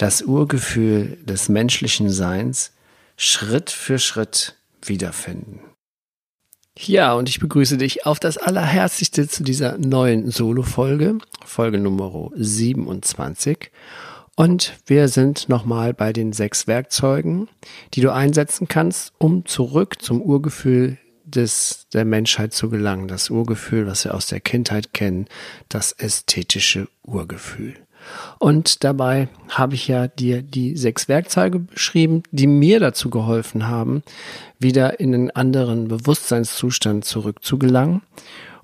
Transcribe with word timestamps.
das 0.00 0.22
Urgefühl 0.22 1.18
des 1.24 1.50
menschlichen 1.50 2.08
Seins 2.08 2.72
Schritt 3.18 3.68
für 3.68 3.98
Schritt 3.98 4.56
wiederfinden. 4.82 5.60
Ja, 6.78 7.12
und 7.12 7.28
ich 7.28 7.38
begrüße 7.38 7.76
dich 7.76 8.06
auf 8.06 8.18
das 8.18 8.38
Allerherzlichste 8.38 9.28
zu 9.28 9.42
dieser 9.42 9.76
neuen 9.76 10.30
Solo-Folge, 10.30 11.18
Folge 11.44 11.76
Nummer 11.76 12.30
27. 12.34 13.70
Und 14.36 14.78
wir 14.86 15.08
sind 15.08 15.50
nochmal 15.50 15.92
bei 15.92 16.14
den 16.14 16.32
sechs 16.32 16.66
Werkzeugen, 16.66 17.48
die 17.92 18.00
du 18.00 18.10
einsetzen 18.10 18.68
kannst, 18.68 19.12
um 19.18 19.44
zurück 19.44 20.00
zum 20.00 20.22
Urgefühl 20.22 20.96
des, 21.24 21.88
der 21.92 22.06
Menschheit 22.06 22.54
zu 22.54 22.70
gelangen. 22.70 23.06
Das 23.06 23.28
Urgefühl, 23.28 23.86
was 23.86 24.04
wir 24.04 24.14
aus 24.14 24.28
der 24.28 24.40
Kindheit 24.40 24.94
kennen, 24.94 25.26
das 25.68 25.92
ästhetische 25.92 26.88
Urgefühl. 27.04 27.74
Und 28.38 28.84
dabei 28.84 29.28
habe 29.48 29.74
ich 29.74 29.88
ja 29.88 30.08
dir 30.08 30.42
die 30.42 30.76
sechs 30.76 31.08
Werkzeuge 31.08 31.58
beschrieben, 31.58 32.22
die 32.30 32.46
mir 32.46 32.80
dazu 32.80 33.10
geholfen 33.10 33.68
haben, 33.68 34.02
wieder 34.58 35.00
in 35.00 35.14
einen 35.14 35.30
anderen 35.30 35.88
Bewusstseinszustand 35.88 37.04
zurückzugelangen. 37.04 38.02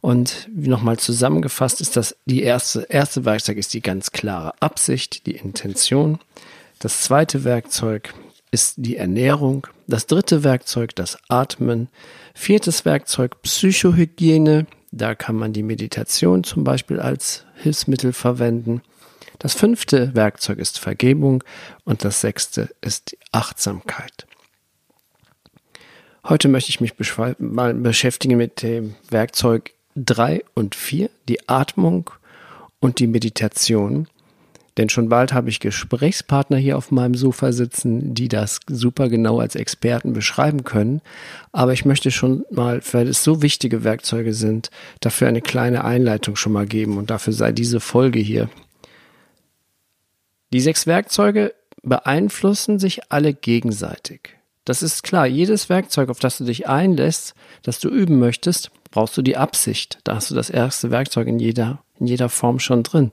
Und 0.01 0.49
nochmal 0.55 0.99
zusammengefasst 0.99 1.81
ist 1.81 1.97
das 1.97 2.17
die 2.27 2.43
erste, 2.43 2.87
erste 2.89 3.25
Werkzeug 3.25 3.57
ist 3.57 3.75
die 3.75 3.81
ganz 3.81 4.13
klare 4.13 4.55
Absicht, 4.61 5.27
die 5.27 5.37
Intention. 5.37 6.19
Das 6.79 7.01
zweite 7.01 7.45
Werkzeug 7.45 8.15
ist 8.51 8.75
die 8.77 8.97
Ernährung. 8.97 9.67
Das 9.87 10.07
dritte 10.07 10.45
Werkzeug 10.45 10.95
das 10.95 11.19
Atmen. 11.29 11.89
Viertes 12.35 12.85
Werkzeug 12.85 13.43
Psychohygiene. 13.43 14.67
Da 14.93 15.15
kann 15.15 15.37
man 15.37 15.53
die 15.53 15.63
Meditation 15.63 16.45
zum 16.45 16.65
Beispiel 16.65 17.01
als 17.01 17.45
Hilfsmittel 17.57 18.13
verwenden. 18.13 18.83
Das 19.39 19.55
fünfte 19.55 20.15
Werkzeug 20.15 20.59
ist 20.59 20.79
Vergebung 20.79 21.45
und 21.85 22.05
das 22.05 22.21
sechste 22.21 22.71
ist 22.81 23.13
die 23.13 23.19
Achtsamkeit. 23.33 24.27
Heute 26.25 26.49
möchte 26.49 26.71
ich 26.71 26.81
mich 26.81 26.95
mal 27.39 27.75
beschäftigen 27.75 28.37
mit 28.37 28.63
dem 28.63 28.97
Werkzeug 29.11 29.73
3 29.95 30.43
und 30.55 30.75
4, 30.75 31.09
die 31.29 31.49
Atmung 31.49 32.11
und 32.81 32.99
die 32.99 33.07
Meditation. 33.07 34.09
Denn 34.77 34.91
schon 34.91 35.09
bald 35.09 35.33
habe 35.33 35.49
ich 35.49 35.61
Gesprächspartner 35.61 36.59
hier 36.59 36.77
auf 36.77 36.91
meinem 36.91 37.15
Sofa 37.15 37.53
sitzen, 37.53 38.13
die 38.13 38.29
das 38.29 38.61
super 38.67 39.09
genau 39.09 39.41
als 39.41 39.55
Experten 39.55 40.13
beschreiben 40.13 40.65
können. 40.65 41.01
Aber 41.53 41.73
ich 41.73 41.85
möchte 41.87 42.11
schon 42.11 42.45
mal, 42.51 42.83
weil 42.93 43.09
es 43.09 43.25
so 43.25 43.41
wichtige 43.41 43.85
Werkzeuge 43.85 44.35
sind, 44.35 44.71
dafür 45.01 45.29
eine 45.29 45.41
kleine 45.41 45.85
Einleitung 45.85 46.37
schon 46.37 46.53
mal 46.53 46.67
geben. 46.67 46.99
Und 46.99 47.11
dafür 47.11 47.33
sei 47.33 47.53
diese 47.53 47.81
Folge 47.81 48.19
hier 48.19 48.51
die 50.53 50.61
sechs 50.61 50.87
Werkzeuge 50.87 51.55
beeinflussen 51.83 52.79
sich 52.79 53.13
alle 53.13 53.35
gegenseitig. 53.35 54.37
Das 54.65 54.83
ist 54.83 55.05
klar, 55.05 55.27
jedes 55.27 55.69
Werkzeug, 55.69 56.09
auf 56.09 56.19
das 56.19 56.39
du 56.39 56.45
dich 56.45 56.69
einlässt, 56.69 57.35
das 57.63 57.79
du 57.79 57.89
üben 57.89 58.19
möchtest, 58.19 58.71
brauchst 58.91 59.17
du 59.17 59.23
die 59.23 59.37
Absicht. 59.37 59.99
Da 60.03 60.17
hast 60.17 60.31
du 60.31 60.35
das 60.35 60.51
erste 60.51 60.91
Werkzeug 60.91 61.29
in 61.29 61.39
jeder, 61.39 61.83
in 62.01 62.07
jeder 62.07 62.29
Form 62.29 62.59
schon 62.59 62.83
drin. 62.83 63.13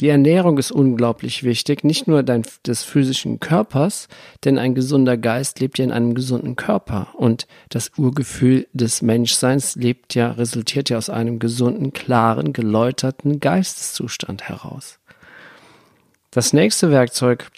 Die 0.00 0.08
Ernährung 0.08 0.58
ist 0.58 0.70
unglaublich 0.70 1.42
wichtig, 1.42 1.82
nicht 1.82 2.06
nur 2.06 2.22
dein, 2.22 2.44
des 2.64 2.84
physischen 2.84 3.40
Körpers, 3.40 4.06
denn 4.44 4.56
ein 4.56 4.76
gesunder 4.76 5.16
Geist 5.16 5.58
lebt 5.58 5.78
ja 5.78 5.84
in 5.84 5.90
einem 5.90 6.14
gesunden 6.14 6.54
Körper 6.54 7.08
und 7.14 7.48
das 7.70 7.90
Urgefühl 7.96 8.68
des 8.72 9.02
Menschseins 9.02 9.74
lebt 9.74 10.14
ja, 10.14 10.30
resultiert 10.30 10.88
ja 10.88 10.98
aus 10.98 11.10
einem 11.10 11.40
gesunden, 11.40 11.92
klaren, 11.92 12.52
geläuterten 12.52 13.40
Geisteszustand 13.40 14.48
heraus. 14.48 14.97
Das 16.30 16.52
nächste 16.52 16.90
Werkzeug, 16.90 17.50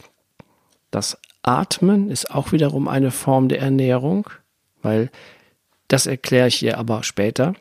das 0.90 1.18
Atmen, 1.42 2.10
ist 2.10 2.30
auch 2.30 2.52
wiederum 2.52 2.88
eine 2.88 3.10
Form 3.10 3.48
der 3.48 3.60
Ernährung, 3.60 4.28
weil 4.82 5.10
das 5.88 6.06
erkläre 6.06 6.48
ich 6.48 6.60
dir 6.60 6.78
aber 6.78 7.02
später. 7.02 7.54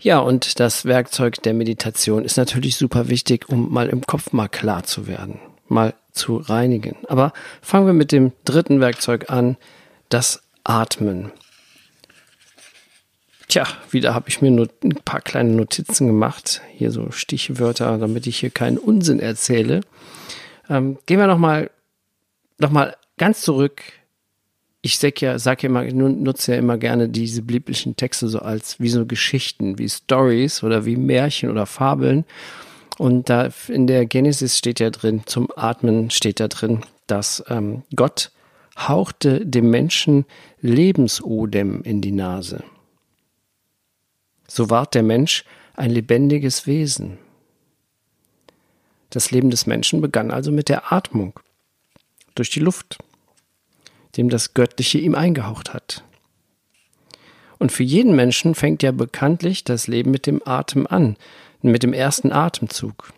Ja, 0.00 0.18
und 0.18 0.60
das 0.60 0.84
Werkzeug 0.84 1.42
der 1.42 1.54
Meditation 1.54 2.24
ist 2.24 2.36
natürlich 2.36 2.76
super 2.76 3.08
wichtig, 3.08 3.48
um 3.48 3.72
mal 3.72 3.88
im 3.88 4.02
Kopf 4.02 4.32
mal 4.32 4.48
klar 4.48 4.82
zu 4.82 5.06
werden, 5.06 5.38
mal 5.68 5.94
zu 6.12 6.36
reinigen. 6.36 6.96
Aber 7.08 7.32
fangen 7.62 7.86
wir 7.86 7.94
mit 7.94 8.12
dem 8.12 8.32
dritten 8.44 8.80
Werkzeug 8.80 9.30
an, 9.30 9.56
das 10.08 10.42
Atmen. 10.64 11.32
Tja, 13.48 13.66
wieder 13.90 14.14
habe 14.14 14.28
ich 14.28 14.40
mir 14.40 14.50
nur 14.50 14.68
ein 14.82 14.96
paar 15.04 15.20
kleine 15.20 15.50
Notizen 15.50 16.06
gemacht, 16.06 16.62
hier 16.72 16.90
so 16.90 17.10
Stichwörter, 17.10 17.98
damit 17.98 18.26
ich 18.26 18.38
hier 18.38 18.50
keinen 18.50 18.78
Unsinn 18.78 19.20
erzähle. 19.20 19.82
Ähm, 20.68 20.98
gehen 21.06 21.18
wir 21.18 21.26
nochmal 21.26 21.70
noch 22.58 22.70
mal 22.70 22.96
ganz 23.18 23.42
zurück. 23.42 23.82
Ich 24.80 24.98
sag 24.98 25.20
ja, 25.20 25.38
sag 25.38 25.62
ja 25.62 25.68
immer, 25.68 25.84
nutze 25.84 26.52
ja 26.52 26.58
immer 26.58 26.78
gerne 26.78 27.08
diese 27.08 27.42
biblischen 27.42 27.96
Texte 27.96 28.28
so 28.28 28.38
als 28.40 28.80
wie 28.80 28.88
so 28.88 29.06
Geschichten, 29.06 29.78
wie 29.78 29.88
Stories 29.88 30.62
oder 30.62 30.84
wie 30.84 30.96
Märchen 30.96 31.50
oder 31.50 31.66
Fabeln. 31.66 32.24
Und 32.98 33.28
da 33.28 33.48
in 33.68 33.86
der 33.86 34.06
Genesis 34.06 34.58
steht 34.58 34.80
ja 34.80 34.90
drin, 34.90 35.22
zum 35.26 35.48
Atmen 35.56 36.10
steht 36.10 36.38
da 36.38 36.48
drin, 36.48 36.82
dass 37.06 37.42
ähm, 37.48 37.82
Gott 37.96 38.30
hauchte 38.76 39.44
dem 39.44 39.70
Menschen 39.70 40.26
Lebensodem 40.60 41.82
in 41.82 42.00
die 42.00 42.12
Nase. 42.12 42.62
So 44.46 44.70
ward 44.70 44.94
der 44.94 45.02
Mensch 45.02 45.44
ein 45.74 45.90
lebendiges 45.90 46.66
Wesen. 46.66 47.18
Das 49.10 49.30
Leben 49.30 49.50
des 49.50 49.66
Menschen 49.66 50.00
begann 50.00 50.30
also 50.30 50.50
mit 50.50 50.68
der 50.68 50.92
Atmung 50.92 51.38
durch 52.34 52.50
die 52.50 52.60
Luft, 52.60 52.98
dem 54.16 54.28
das 54.28 54.54
Göttliche 54.54 54.98
ihm 54.98 55.14
eingehaucht 55.14 55.72
hat. 55.72 56.04
Und 57.58 57.72
für 57.72 57.84
jeden 57.84 58.16
Menschen 58.16 58.54
fängt 58.54 58.82
ja 58.82 58.92
bekanntlich 58.92 59.64
das 59.64 59.86
Leben 59.86 60.10
mit 60.10 60.26
dem 60.26 60.42
Atem 60.44 60.86
an, 60.86 61.16
mit 61.62 61.82
dem 61.82 61.92
ersten 61.92 62.32
Atemzug. 62.32 63.12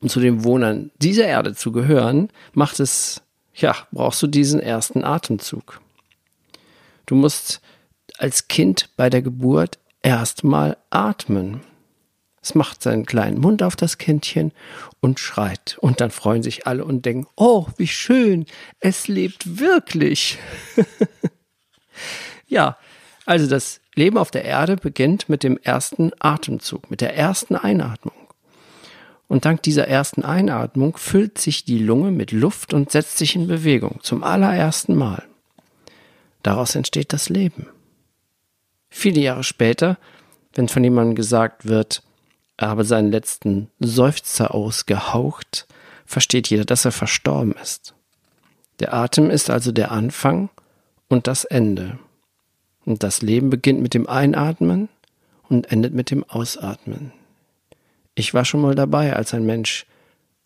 Um 0.00 0.08
zu 0.08 0.20
den 0.20 0.44
Wohnern 0.44 0.90
dieser 0.96 1.26
Erde 1.26 1.54
zu 1.54 1.72
gehören, 1.72 2.30
macht 2.52 2.80
es, 2.80 3.22
ja, 3.54 3.76
brauchst 3.92 4.22
du 4.22 4.26
diesen 4.26 4.60
ersten 4.60 5.04
Atemzug. 5.04 5.80
Du 7.06 7.14
musst 7.14 7.60
als 8.18 8.48
Kind 8.48 8.88
bei 8.96 9.10
der 9.10 9.22
Geburt 9.22 9.78
erstmal 10.04 10.76
atmen. 10.90 11.62
Es 12.40 12.54
macht 12.54 12.82
seinen 12.82 13.06
kleinen 13.06 13.40
Mund 13.40 13.62
auf 13.62 13.74
das 13.74 13.96
Kindchen 13.96 14.52
und 15.00 15.18
schreit. 15.18 15.78
Und 15.80 16.00
dann 16.00 16.10
freuen 16.10 16.42
sich 16.42 16.66
alle 16.66 16.84
und 16.84 17.06
denken, 17.06 17.26
oh, 17.36 17.66
wie 17.78 17.88
schön, 17.88 18.44
es 18.80 19.08
lebt 19.08 19.58
wirklich. 19.58 20.38
ja, 22.46 22.76
also 23.24 23.46
das 23.46 23.80
Leben 23.94 24.18
auf 24.18 24.30
der 24.30 24.44
Erde 24.44 24.76
beginnt 24.76 25.30
mit 25.30 25.42
dem 25.42 25.58
ersten 25.62 26.12
Atemzug, 26.18 26.90
mit 26.90 27.00
der 27.00 27.16
ersten 27.16 27.56
Einatmung. 27.56 28.14
Und 29.26 29.46
dank 29.46 29.62
dieser 29.62 29.88
ersten 29.88 30.22
Einatmung 30.22 30.98
füllt 30.98 31.38
sich 31.38 31.64
die 31.64 31.78
Lunge 31.78 32.10
mit 32.10 32.30
Luft 32.30 32.74
und 32.74 32.90
setzt 32.92 33.16
sich 33.16 33.36
in 33.36 33.46
Bewegung 33.46 34.00
zum 34.02 34.22
allerersten 34.22 34.94
Mal. 34.94 35.22
Daraus 36.42 36.74
entsteht 36.74 37.14
das 37.14 37.30
Leben. 37.30 37.68
Viele 38.96 39.20
Jahre 39.20 39.42
später, 39.42 39.98
wenn 40.54 40.68
von 40.68 40.84
jemandem 40.84 41.16
gesagt 41.16 41.66
wird, 41.66 42.04
er 42.56 42.68
habe 42.68 42.84
seinen 42.84 43.10
letzten 43.10 43.68
Seufzer 43.80 44.54
ausgehaucht, 44.54 45.66
versteht 46.06 46.48
jeder, 46.48 46.64
dass 46.64 46.84
er 46.84 46.92
verstorben 46.92 47.56
ist. 47.60 47.96
Der 48.78 48.94
Atem 48.94 49.30
ist 49.30 49.50
also 49.50 49.72
der 49.72 49.90
Anfang 49.90 50.48
und 51.08 51.26
das 51.26 51.44
Ende. 51.44 51.98
Und 52.84 53.02
das 53.02 53.20
Leben 53.20 53.50
beginnt 53.50 53.82
mit 53.82 53.94
dem 53.94 54.08
Einatmen 54.08 54.88
und 55.48 55.72
endet 55.72 55.92
mit 55.92 56.12
dem 56.12 56.22
Ausatmen. 56.22 57.12
Ich 58.14 58.32
war 58.32 58.44
schon 58.44 58.60
mal 58.60 58.76
dabei, 58.76 59.16
als 59.16 59.34
ein 59.34 59.44
Mensch 59.44 59.86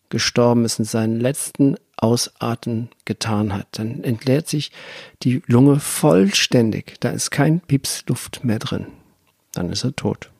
gestorben 0.09 0.65
ist 0.65 0.79
und 0.79 0.85
seinen 0.85 1.19
letzten 1.19 1.75
Ausatmen 2.01 2.89
getan 3.05 3.53
hat. 3.53 3.67
Dann 3.71 4.03
entleert 4.03 4.47
sich 4.47 4.71
die 5.23 5.41
Lunge 5.47 5.79
vollständig. 5.79 6.95
Da 6.99 7.09
ist 7.09 7.31
kein 7.31 7.59
Pips 7.61 8.03
Luft 8.07 8.43
mehr 8.43 8.59
drin. 8.59 8.87
Dann 9.53 9.71
ist 9.71 9.83
er 9.83 9.95
tot. 9.95 10.31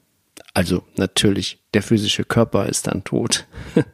Also 0.53 0.83
natürlich, 0.95 1.59
der 1.73 1.83
physische 1.83 2.23
Körper 2.23 2.67
ist 2.67 2.87
dann 2.87 3.03
tot, 3.03 3.45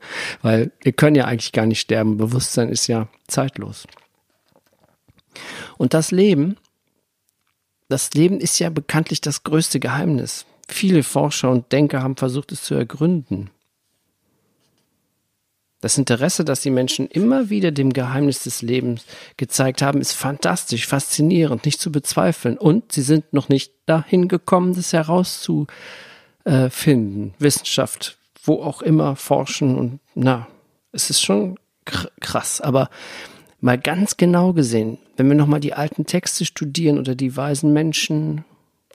weil 0.41 0.71
wir 0.81 0.93
können 0.93 1.15
ja 1.15 1.25
eigentlich 1.25 1.51
gar 1.51 1.65
nicht 1.65 1.81
sterben. 1.81 2.17
Bewusstsein 2.17 2.69
ist 2.69 2.87
ja 2.87 3.07
zeitlos. 3.27 3.87
Und 5.77 5.93
das 5.93 6.11
Leben, 6.11 6.57
das 7.89 8.13
Leben 8.13 8.39
ist 8.39 8.59
ja 8.59 8.69
bekanntlich 8.69 9.21
das 9.21 9.43
größte 9.43 9.79
Geheimnis. 9.79 10.45
Viele 10.67 11.03
Forscher 11.03 11.51
und 11.51 11.71
Denker 11.71 12.01
haben 12.01 12.15
versucht, 12.15 12.51
es 12.51 12.63
zu 12.63 12.73
ergründen. 12.73 13.51
Das 15.85 15.99
Interesse, 15.99 16.43
das 16.43 16.61
die 16.61 16.71
Menschen 16.71 17.05
immer 17.05 17.51
wieder 17.51 17.69
dem 17.69 17.93
Geheimnis 17.93 18.41
des 18.41 18.63
Lebens 18.63 19.05
gezeigt 19.37 19.83
haben, 19.83 20.01
ist 20.01 20.13
fantastisch, 20.13 20.87
faszinierend, 20.87 21.63
nicht 21.63 21.79
zu 21.79 21.91
bezweifeln. 21.91 22.57
Und 22.57 22.91
sie 22.91 23.03
sind 23.03 23.33
noch 23.33 23.49
nicht 23.49 23.71
dahin 23.85 24.27
gekommen, 24.27 24.73
das 24.73 24.93
herauszufinden. 24.93 27.35
Wissenschaft, 27.37 28.17
wo 28.43 28.63
auch 28.63 28.81
immer 28.81 29.15
forschen 29.15 29.75
und 29.75 29.99
na, 30.15 30.47
es 30.91 31.11
ist 31.11 31.21
schon 31.21 31.59
krass. 32.19 32.61
Aber 32.61 32.89
mal 33.61 33.77
ganz 33.77 34.17
genau 34.17 34.53
gesehen, 34.53 34.97
wenn 35.17 35.27
wir 35.27 35.35
nochmal 35.35 35.59
die 35.59 35.75
alten 35.75 36.07
Texte 36.07 36.45
studieren 36.45 36.97
oder 36.97 37.13
die 37.13 37.37
weisen 37.37 37.73
Menschen 37.73 38.43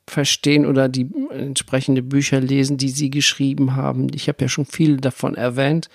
verstehen 0.09 0.67
oder 0.67 0.89
die 0.89 1.09
entsprechende 1.31 2.03
Bücher 2.03 2.41
lesen, 2.41 2.79
die 2.79 2.89
sie 2.89 3.11
geschrieben 3.11 3.77
haben, 3.77 4.09
ich 4.13 4.27
habe 4.27 4.39
ja 4.41 4.49
schon 4.49 4.67
viele 4.67 4.97
davon 4.97 5.37
erwähnt, 5.37 5.89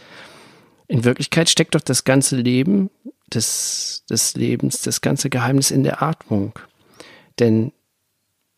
in 0.87 1.03
Wirklichkeit 1.03 1.49
steckt 1.49 1.75
doch 1.75 1.81
das 1.81 2.03
ganze 2.03 2.37
Leben 2.37 2.89
des, 3.33 4.03
des 4.09 4.35
Lebens, 4.35 4.81
das 4.81 5.01
ganze 5.01 5.29
Geheimnis 5.29 5.71
in 5.71 5.83
der 5.83 6.01
Atmung. 6.01 6.53
Denn 7.39 7.71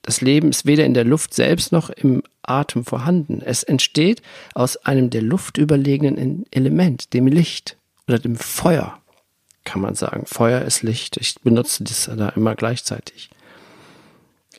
das 0.01 0.21
Leben 0.21 0.49
ist 0.49 0.65
weder 0.65 0.85
in 0.85 0.93
der 0.93 1.03
Luft 1.03 1.33
selbst 1.33 1.71
noch 1.71 1.89
im 1.89 2.23
Atem 2.41 2.85
vorhanden. 2.85 3.41
Es 3.41 3.63
entsteht 3.63 4.21
aus 4.53 4.77
einem 4.77 5.09
der 5.09 5.21
Luft 5.21 5.57
überlegenen 5.57 6.45
Element, 6.51 7.13
dem 7.13 7.27
Licht 7.27 7.77
oder 8.07 8.19
dem 8.19 8.37
Feuer, 8.37 9.01
kann 9.65 9.81
man 9.81 9.95
sagen. 9.95 10.25
Feuer 10.25 10.61
ist 10.61 10.81
Licht. 10.81 11.17
Ich 11.17 11.35
benutze 11.41 11.83
das 11.83 12.09
da 12.15 12.29
immer 12.29 12.55
gleichzeitig. 12.55 13.29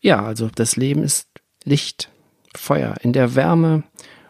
Ja, 0.02 0.22
also 0.22 0.50
das 0.54 0.76
Leben 0.76 1.02
ist 1.02 1.28
Licht, 1.64 2.10
Feuer. 2.54 2.96
In 3.00 3.12
der 3.12 3.34
Wärme 3.34 3.84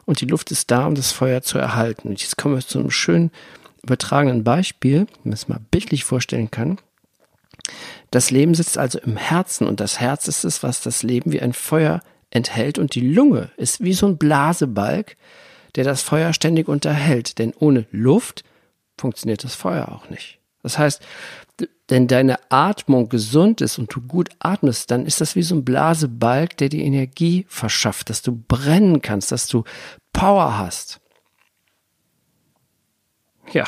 und 0.08 0.22
die 0.22 0.26
Luft 0.26 0.50
ist 0.50 0.70
da, 0.70 0.87
um 0.87 0.94
das 0.94 1.12
Feuer 1.12 1.43
zu 1.43 1.58
erhalten. 1.58 2.08
Und 2.08 2.22
jetzt 2.22 2.38
kommen 2.38 2.55
wir 2.55 2.66
zu 2.66 2.78
einem 2.78 2.90
schönen 2.90 3.31
übertragenen 3.82 4.43
Beispiel, 4.43 5.00
wenn 5.00 5.25
man 5.25 5.32
es 5.34 5.49
mal 5.49 5.60
bildlich 5.70 6.05
vorstellen 6.05 6.50
kann. 6.50 6.78
Das 8.10 8.31
Leben 8.31 8.55
sitzt 8.55 8.78
also 8.78 8.99
im 9.00 9.19
Herzen 9.19 9.66
und 9.66 9.81
das 9.81 10.00
Herz 10.00 10.26
ist 10.26 10.44
es, 10.44 10.62
was 10.62 10.81
das 10.81 11.02
Leben 11.02 11.31
wie 11.31 11.43
ein 11.43 11.52
Feuer 11.52 12.00
enthält 12.31 12.78
und 12.78 12.94
die 12.94 13.06
Lunge 13.06 13.50
ist 13.58 13.82
wie 13.82 13.93
so 13.93 14.06
ein 14.06 14.16
Blasebalg, 14.16 15.19
der 15.75 15.84
das 15.84 16.00
Feuer 16.00 16.32
ständig 16.32 16.69
unterhält, 16.69 17.38
denn 17.38 17.52
ohne 17.58 17.84
Luft 17.90 18.44
funktioniert 18.96 19.44
das 19.44 19.55
Feuer 19.55 19.90
auch 19.90 20.08
nicht. 20.08 20.38
Das 20.69 20.79
heißt, 20.79 21.03
denn 21.88 22.06
deine 22.06 22.38
Atmung 22.50 23.09
gesund 23.09 23.62
ist 23.62 23.79
und 23.79 23.94
du 23.94 24.03
gut 24.03 24.29
atmest, 24.38 24.91
dann 24.91 25.06
ist 25.06 25.23
das 25.23 25.35
wie 25.35 25.43
so 25.43 25.55
ein 25.55 25.65
Blasebalg, 25.65 26.56
der 26.59 26.69
dir 26.69 26.85
Energie 26.85 27.47
verschafft, 27.49 28.11
dass 28.11 28.20
du 28.20 28.32
brennen 28.37 29.00
kannst, 29.00 29.32
dass 29.32 29.47
du 29.47 29.65
Power 30.12 30.59
hast. 30.59 31.00
Ja, 33.50 33.67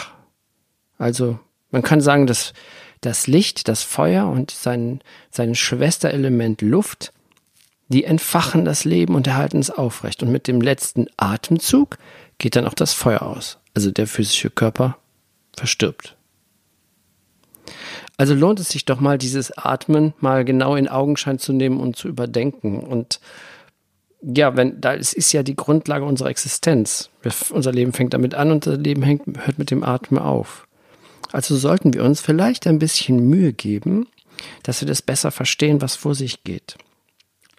also 0.99 1.39
man 1.71 1.83
kann 1.83 2.03
sagen, 2.03 2.27
dass 2.27 2.53
das 3.01 3.27
Licht, 3.27 3.67
das 3.69 3.83
Feuer 3.83 4.29
und 4.29 4.51
sein, 4.51 5.01
sein 5.31 5.55
Schwesterelement 5.55 6.61
Luft, 6.61 7.15
die 7.89 8.05
entfachen 8.05 8.67
das 8.67 8.85
Leben 8.85 9.15
und 9.15 9.27
erhalten 9.27 9.59
es 9.59 9.71
aufrecht. 9.71 10.23
Und 10.23 10.31
mit 10.31 10.47
dem 10.47 10.61
letzten 10.61 11.07
Atemzug 11.17 11.97
geht 12.37 12.57
dann 12.57 12.67
auch 12.67 12.75
das 12.75 12.93
Feuer 12.93 13.23
aus. 13.23 13.59
Also 13.73 13.91
der 13.91 14.07
physische 14.07 14.51
Körper 14.51 14.99
verstirbt. 15.57 16.17
Also 18.21 18.35
lohnt 18.35 18.61
es 18.61 18.69
sich 18.69 18.85
doch 18.85 19.01
mal, 19.01 19.17
dieses 19.17 19.57
Atmen 19.57 20.13
mal 20.21 20.45
genau 20.45 20.77
in 20.77 20.89
Augenschein 20.89 21.39
zu 21.39 21.55
nehmen 21.55 21.81
und 21.81 21.97
zu 21.97 22.07
überdenken. 22.07 22.81
Und 22.81 23.19
ja, 24.21 24.59
wenn, 24.59 24.79
da 24.79 24.95
es 24.95 25.15
ist 25.15 25.33
ja 25.33 25.43
die 25.43 25.57
Grundlage 25.57 26.05
unserer 26.05 26.29
Existenz. 26.29 27.09
Wir, 27.23 27.33
unser 27.49 27.73
Leben 27.73 27.95
fängt 27.95 28.13
damit 28.13 28.35
an 28.35 28.51
und 28.51 28.67
unser 28.67 28.77
Leben 28.77 29.03
hängt, 29.03 29.23
hört 29.47 29.59
mit 29.59 29.71
dem 29.71 29.83
Atmen 29.83 30.21
auf. 30.21 30.69
Also 31.33 31.57
sollten 31.57 31.95
wir 31.95 32.05
uns 32.05 32.21
vielleicht 32.21 32.67
ein 32.67 32.79
bisschen 32.79 33.27
Mühe 33.27 33.55
geben, 33.55 34.07
dass 34.65 34.83
wir 34.83 34.89
das 34.89 35.01
besser 35.01 35.31
verstehen, 35.31 35.81
was 35.81 35.97
vor 35.97 36.15
sich 36.15 36.45
geht. 36.45 36.77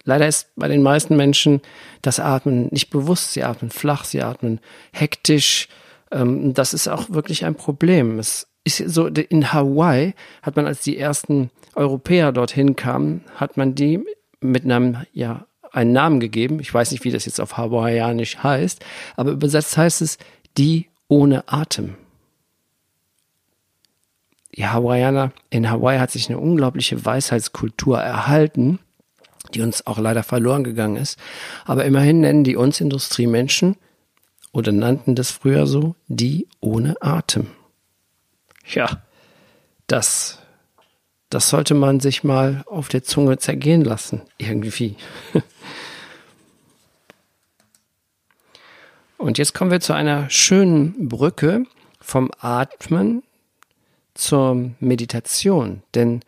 Leider 0.04 0.28
ist 0.28 0.46
bei 0.54 0.68
den 0.68 0.84
meisten 0.84 1.16
Menschen 1.16 1.60
das 2.02 2.20
Atmen 2.20 2.68
nicht 2.70 2.90
bewusst. 2.90 3.32
Sie 3.32 3.42
atmen 3.42 3.72
flach, 3.72 4.04
sie 4.04 4.22
atmen 4.22 4.60
hektisch. 4.92 5.66
Ähm, 6.12 6.54
das 6.54 6.72
ist 6.72 6.86
auch 6.86 7.10
wirklich 7.10 7.44
ein 7.44 7.56
Problem. 7.56 8.20
Es 8.20 8.46
ist 8.64 8.78
so, 8.78 9.06
in 9.06 9.52
Hawaii 9.52 10.14
hat 10.42 10.56
man, 10.56 10.66
als 10.66 10.80
die 10.80 10.98
ersten 10.98 11.50
Europäer 11.74 12.32
dorthin 12.32 12.76
kamen, 12.76 13.22
hat 13.36 13.56
man 13.56 13.74
die 13.74 14.00
mit 14.40 14.64
einem, 14.64 14.98
ja, 15.12 15.46
einen 15.72 15.92
Namen 15.92 16.20
gegeben. 16.20 16.60
Ich 16.60 16.72
weiß 16.72 16.90
nicht, 16.92 17.04
wie 17.04 17.10
das 17.10 17.24
jetzt 17.24 17.40
auf 17.40 17.56
Hawaiianisch 17.56 18.38
heißt, 18.42 18.84
aber 19.16 19.30
übersetzt 19.30 19.76
heißt 19.76 20.02
es 20.02 20.18
die 20.58 20.88
ohne 21.08 21.44
Atem. 21.48 21.94
Die 24.54 24.66
Hawaiianer, 24.66 25.32
in 25.48 25.70
Hawaii 25.70 25.98
hat 25.98 26.10
sich 26.10 26.28
eine 26.28 26.38
unglaubliche 26.38 27.02
Weisheitskultur 27.04 27.98
erhalten, 27.98 28.78
die 29.54 29.62
uns 29.62 29.86
auch 29.86 29.98
leider 29.98 30.22
verloren 30.22 30.62
gegangen 30.62 30.96
ist. 30.96 31.18
Aber 31.64 31.86
immerhin 31.86 32.20
nennen 32.20 32.44
die 32.44 32.56
uns 32.56 32.80
Industriemenschen 32.80 33.76
oder 34.52 34.72
nannten 34.72 35.14
das 35.14 35.30
früher 35.30 35.66
so, 35.66 35.94
die 36.08 36.48
ohne 36.60 37.00
Atem. 37.00 37.46
Ja, 38.64 39.02
das, 39.86 40.38
das 41.30 41.48
sollte 41.48 41.74
man 41.74 42.00
sich 42.00 42.24
mal 42.24 42.64
auf 42.66 42.88
der 42.88 43.02
Zunge 43.02 43.38
zergehen 43.38 43.82
lassen, 43.82 44.22
irgendwie. 44.38 44.96
Und 49.18 49.38
jetzt 49.38 49.54
kommen 49.54 49.70
wir 49.70 49.80
zu 49.80 49.92
einer 49.92 50.28
schönen 50.30 51.08
Brücke 51.08 51.64
vom 52.00 52.32
Atmen 52.40 53.22
zur 54.14 54.72
Meditation. 54.80 55.82
Denn, 55.94 56.22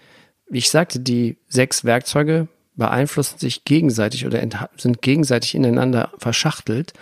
wie 0.48 0.58
ich 0.58 0.70
sagte, 0.70 1.00
die 1.00 1.36
sechs 1.48 1.84
Werkzeuge 1.84 2.46
beeinflussen 2.76 3.38
sich 3.38 3.64
gegenseitig 3.64 4.26
oder 4.26 4.46
sind 4.76 5.02
gegenseitig 5.02 5.54
ineinander 5.54 6.12
verschachtelt. 6.18 6.92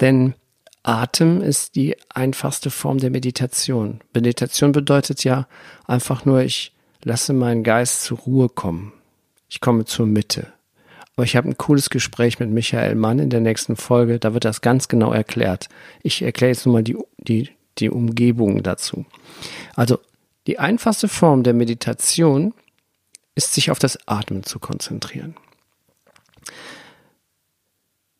Denn 0.00 0.34
Atem 0.82 1.42
ist 1.42 1.74
die 1.74 1.96
einfachste 2.08 2.70
Form 2.70 2.98
der 2.98 3.10
Meditation. 3.10 4.00
Meditation 4.14 4.72
bedeutet 4.72 5.24
ja 5.24 5.46
einfach 5.86 6.24
nur, 6.24 6.40
ich 6.40 6.72
lasse 7.02 7.32
meinen 7.32 7.62
Geist 7.62 8.04
zur 8.04 8.18
Ruhe 8.18 8.48
kommen. 8.48 8.92
Ich 9.48 9.60
komme 9.60 9.84
zur 9.84 10.06
Mitte. 10.06 10.52
Aber 11.16 11.24
ich 11.24 11.36
habe 11.36 11.48
ein 11.48 11.56
cooles 11.56 11.90
Gespräch 11.90 12.38
mit 12.38 12.50
Michael 12.50 12.94
Mann 12.94 13.18
in 13.18 13.30
der 13.30 13.40
nächsten 13.40 13.76
Folge. 13.76 14.18
Da 14.18 14.34
wird 14.34 14.44
das 14.44 14.60
ganz 14.60 14.88
genau 14.88 15.12
erklärt. 15.12 15.68
Ich 16.02 16.22
erkläre 16.22 16.52
jetzt 16.52 16.64
nur 16.64 16.74
mal 16.74 16.84
die, 16.84 16.96
die, 17.18 17.50
die 17.78 17.90
Umgebung 17.90 18.62
dazu. 18.62 19.04
Also, 19.74 19.98
die 20.46 20.58
einfachste 20.58 21.08
Form 21.08 21.42
der 21.42 21.54
Meditation 21.54 22.54
ist, 23.34 23.52
sich 23.52 23.70
auf 23.70 23.78
das 23.78 23.98
Atmen 24.06 24.44
zu 24.44 24.58
konzentrieren. 24.58 25.34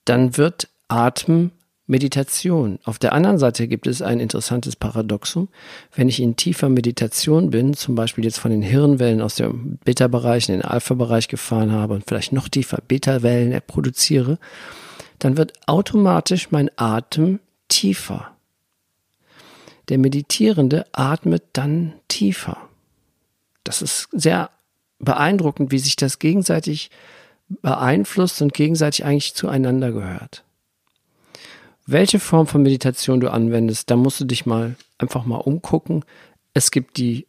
Dann 0.04 0.36
wird 0.36 0.68
Atmen 0.88 1.52
Meditation. 1.88 2.78
Auf 2.84 2.98
der 2.98 3.14
anderen 3.14 3.38
Seite 3.38 3.66
gibt 3.66 3.86
es 3.86 4.02
ein 4.02 4.20
interessantes 4.20 4.76
Paradoxum. 4.76 5.48
Wenn 5.94 6.08
ich 6.08 6.20
in 6.20 6.36
tiefer 6.36 6.68
Meditation 6.68 7.50
bin, 7.50 7.72
zum 7.74 7.94
Beispiel 7.94 8.24
jetzt 8.24 8.38
von 8.38 8.50
den 8.50 8.62
Hirnwellen 8.62 9.22
aus 9.22 9.36
dem 9.36 9.78
Beta-Bereich 9.84 10.48
in 10.48 10.56
den 10.56 10.64
Alpha-Bereich 10.64 11.28
gefahren 11.28 11.72
habe 11.72 11.94
und 11.94 12.04
vielleicht 12.06 12.32
noch 12.32 12.48
tiefer 12.48 12.78
Beta-Wellen 12.86 13.58
produziere, 13.66 14.38
dann 15.18 15.38
wird 15.38 15.54
automatisch 15.66 16.50
mein 16.50 16.70
Atem 16.76 17.40
tiefer. 17.68 18.32
Der 19.88 19.96
Meditierende 19.96 20.84
atmet 20.92 21.42
dann 21.54 21.94
tiefer. 22.08 22.58
Das 23.64 23.80
ist 23.80 24.08
sehr 24.12 24.50
beeindruckend, 24.98 25.72
wie 25.72 25.78
sich 25.78 25.96
das 25.96 26.18
gegenseitig 26.18 26.90
beeinflusst 27.48 28.42
und 28.42 28.52
gegenseitig 28.52 29.06
eigentlich 29.06 29.34
zueinander 29.34 29.90
gehört 29.90 30.44
welche 31.90 32.20
Form 32.20 32.46
von 32.46 32.62
Meditation 32.62 33.18
du 33.18 33.32
anwendest, 33.32 33.90
da 33.90 33.96
musst 33.96 34.20
du 34.20 34.26
dich 34.26 34.44
mal 34.44 34.76
einfach 34.98 35.24
mal 35.24 35.38
umgucken. 35.38 36.04
Es 36.52 36.70
gibt 36.70 36.98
die 36.98 37.26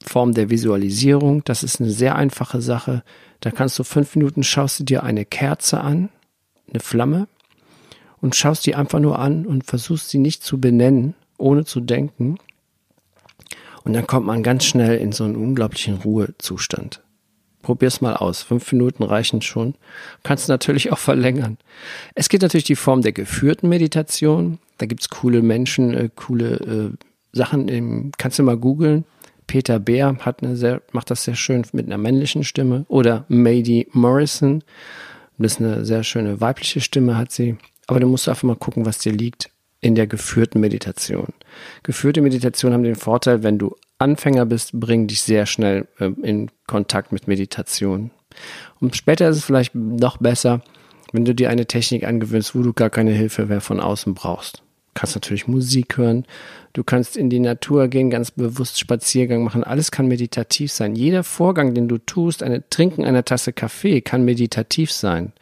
Form 0.00 0.32
der 0.32 0.48
Visualisierung, 0.48 1.42
das 1.44 1.64
ist 1.64 1.80
eine 1.80 1.90
sehr 1.90 2.14
einfache 2.14 2.62
Sache. 2.62 3.02
Da 3.40 3.50
kannst 3.50 3.78
du 3.78 3.82
fünf 3.82 4.14
Minuten 4.14 4.44
schaust 4.44 4.78
du 4.78 4.84
dir 4.84 5.02
eine 5.02 5.24
Kerze 5.24 5.80
an, 5.80 6.08
eine 6.70 6.78
Flamme 6.78 7.26
und 8.20 8.36
schaust 8.36 8.64
die 8.64 8.76
einfach 8.76 9.00
nur 9.00 9.18
an 9.18 9.44
und 9.44 9.64
versuchst 9.64 10.08
sie 10.08 10.18
nicht 10.18 10.44
zu 10.44 10.60
benennen, 10.60 11.14
ohne 11.36 11.64
zu 11.64 11.80
denken. 11.80 12.38
Und 13.82 13.94
dann 13.94 14.06
kommt 14.06 14.24
man 14.24 14.44
ganz 14.44 14.66
schnell 14.66 14.98
in 14.98 15.10
so 15.10 15.24
einen 15.24 15.36
unglaublichen 15.36 15.96
Ruhezustand. 15.96 17.02
Probier's 17.62 18.00
mal 18.00 18.16
aus. 18.16 18.42
Fünf 18.42 18.72
Minuten 18.72 19.02
reichen 19.02 19.42
schon. 19.42 19.74
Kannst 20.22 20.48
natürlich 20.48 20.92
auch 20.92 20.98
verlängern. 20.98 21.58
Es 22.14 22.28
gibt 22.28 22.42
natürlich 22.42 22.64
die 22.64 22.76
Form 22.76 23.02
der 23.02 23.12
geführten 23.12 23.68
Meditation. 23.68 24.58
Da 24.78 24.86
gibt's 24.86 25.10
coole 25.10 25.42
Menschen, 25.42 25.94
äh, 25.94 26.08
coole 26.14 26.54
äh, 26.54 26.90
Sachen. 27.32 27.68
Im, 27.68 28.12
kannst 28.16 28.38
du 28.38 28.42
mal 28.42 28.56
googeln. 28.56 29.04
Peter 29.46 29.78
Beer 29.78 30.16
hat 30.20 30.42
eine 30.42 30.56
sehr, 30.56 30.80
macht 30.92 31.10
das 31.10 31.24
sehr 31.24 31.34
schön 31.34 31.66
mit 31.72 31.86
einer 31.86 31.98
männlichen 31.98 32.44
Stimme. 32.44 32.86
Oder 32.88 33.24
Mady 33.28 33.88
Morrison. 33.92 34.62
Das 35.38 35.52
ist 35.52 35.60
eine 35.60 35.84
sehr 35.84 36.04
schöne 36.04 36.40
weibliche 36.40 36.80
Stimme, 36.80 37.16
hat 37.16 37.32
sie. 37.32 37.56
Aber 37.86 37.98
du 37.98 38.06
musst 38.06 38.28
einfach 38.28 38.44
mal 38.44 38.56
gucken, 38.56 38.86
was 38.86 38.98
dir 38.98 39.12
liegt 39.12 39.50
in 39.80 39.94
der 39.94 40.06
geführten 40.06 40.60
Meditation. 40.60 41.28
Geführte 41.82 42.20
Meditation 42.20 42.72
haben 42.72 42.84
den 42.84 42.94
Vorteil, 42.94 43.42
wenn 43.42 43.58
du 43.58 43.74
Anfänger 44.00 44.46
bist, 44.46 44.78
bringen 44.78 45.06
dich 45.06 45.22
sehr 45.22 45.46
schnell 45.46 45.88
äh, 45.98 46.10
in 46.22 46.50
Kontakt 46.66 47.12
mit 47.12 47.28
Meditation. 47.28 48.10
Und 48.80 48.96
später 48.96 49.28
ist 49.28 49.36
es 49.36 49.44
vielleicht 49.44 49.74
noch 49.74 50.18
besser, 50.18 50.62
wenn 51.12 51.24
du 51.24 51.34
dir 51.34 51.50
eine 51.50 51.66
Technik 51.66 52.04
angewöhnst, 52.04 52.54
wo 52.54 52.62
du 52.62 52.72
gar 52.72 52.90
keine 52.90 53.12
Hilfe 53.12 53.46
mehr 53.46 53.60
von 53.60 53.80
außen 53.80 54.14
brauchst. 54.14 54.58
Du 54.58 55.00
kannst 55.00 55.14
natürlich 55.16 55.46
Musik 55.46 55.96
hören, 55.96 56.24
du 56.72 56.82
kannst 56.82 57.16
in 57.16 57.30
die 57.30 57.38
Natur 57.38 57.88
gehen, 57.88 58.10
ganz 58.10 58.32
bewusst 58.32 58.78
Spaziergang 58.78 59.44
machen. 59.44 59.62
Alles 59.62 59.90
kann 59.90 60.08
meditativ 60.08 60.72
sein. 60.72 60.96
Jeder 60.96 61.22
Vorgang, 61.22 61.74
den 61.74 61.88
du 61.88 61.98
tust, 61.98 62.42
eine 62.42 62.68
Trinken 62.70 63.04
einer 63.04 63.24
Tasse 63.24 63.52
Kaffee, 63.52 64.00
kann 64.00 64.24
meditativ 64.24 64.90
sein. 64.90 65.32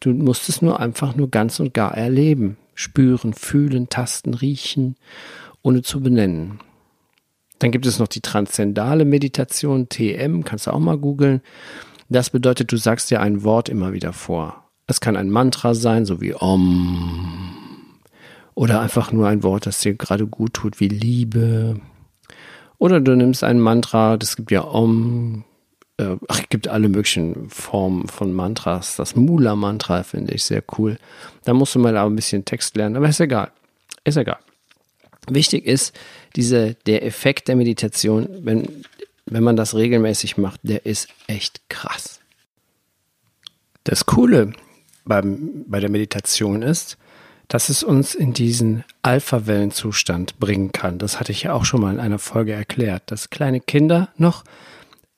Du 0.00 0.10
musst 0.12 0.48
es 0.48 0.60
nur 0.60 0.80
einfach 0.80 1.14
nur 1.14 1.30
ganz 1.30 1.60
und 1.60 1.72
gar 1.72 1.96
erleben 1.96 2.56
spüren, 2.76 3.32
fühlen, 3.32 3.88
tasten, 3.88 4.34
riechen, 4.34 4.94
ohne 5.62 5.82
zu 5.82 6.00
benennen. 6.00 6.60
Dann 7.58 7.70
gibt 7.70 7.86
es 7.86 7.98
noch 7.98 8.08
die 8.08 8.20
transzendale 8.20 9.04
Meditation, 9.04 9.88
TM, 9.88 10.44
kannst 10.44 10.66
du 10.66 10.72
auch 10.72 10.78
mal 10.78 10.98
googeln. 10.98 11.40
Das 12.08 12.30
bedeutet, 12.30 12.70
du 12.70 12.76
sagst 12.76 13.10
dir 13.10 13.20
ein 13.20 13.42
Wort 13.42 13.68
immer 13.68 13.92
wieder 13.92 14.12
vor. 14.12 14.64
Es 14.86 15.00
kann 15.00 15.16
ein 15.16 15.30
Mantra 15.30 15.74
sein, 15.74 16.04
so 16.04 16.20
wie 16.20 16.34
Om. 16.34 17.54
Oder 18.54 18.80
einfach 18.80 19.12
nur 19.12 19.28
ein 19.28 19.42
Wort, 19.42 19.66
das 19.66 19.80
dir 19.80 19.94
gerade 19.94 20.26
gut 20.26 20.54
tut, 20.54 20.80
wie 20.80 20.88
Liebe. 20.88 21.80
Oder 22.78 23.00
du 23.00 23.16
nimmst 23.16 23.42
ein 23.42 23.58
Mantra, 23.58 24.16
das 24.16 24.36
gibt 24.36 24.50
ja 24.50 24.64
Om, 24.64 25.44
äh, 25.98 26.16
ach, 26.28 26.42
gibt 26.48 26.68
alle 26.68 26.88
möglichen 26.88 27.48
Formen 27.48 28.06
von 28.08 28.32
Mantras. 28.32 28.96
Das 28.96 29.16
Mula-Mantra 29.16 30.02
finde 30.02 30.34
ich 30.34 30.44
sehr 30.44 30.62
cool. 30.78 30.98
Da 31.44 31.54
musst 31.54 31.74
du 31.74 31.78
mal 31.78 31.96
ein 31.96 32.16
bisschen 32.16 32.44
Text 32.44 32.76
lernen, 32.76 32.96
aber 32.96 33.08
ist 33.08 33.20
egal. 33.20 33.50
Ist 34.04 34.16
egal. 34.16 34.38
Wichtig 35.28 35.66
ist, 35.66 35.96
diese, 36.36 36.74
der 36.86 37.04
Effekt 37.04 37.48
der 37.48 37.56
Meditation, 37.56 38.28
wenn, 38.42 38.84
wenn 39.24 39.42
man 39.42 39.56
das 39.56 39.74
regelmäßig 39.74 40.36
macht, 40.36 40.60
der 40.62 40.86
ist 40.86 41.08
echt 41.26 41.68
krass. 41.68 42.20
Das 43.84 44.06
Coole 44.06 44.52
beim, 45.04 45.64
bei 45.66 45.80
der 45.80 45.90
Meditation 45.90 46.62
ist, 46.62 46.98
dass 47.48 47.68
es 47.68 47.82
uns 47.82 48.14
in 48.14 48.32
diesen 48.32 48.84
Alpha-Wellenzustand 49.02 50.38
bringen 50.38 50.72
kann. 50.72 50.98
Das 50.98 51.20
hatte 51.20 51.32
ich 51.32 51.44
ja 51.44 51.52
auch 51.52 51.64
schon 51.64 51.80
mal 51.80 51.94
in 51.94 52.00
einer 52.00 52.18
Folge 52.18 52.52
erklärt, 52.52 53.04
dass 53.06 53.30
kleine 53.30 53.60
Kinder 53.60 54.08
noch 54.16 54.44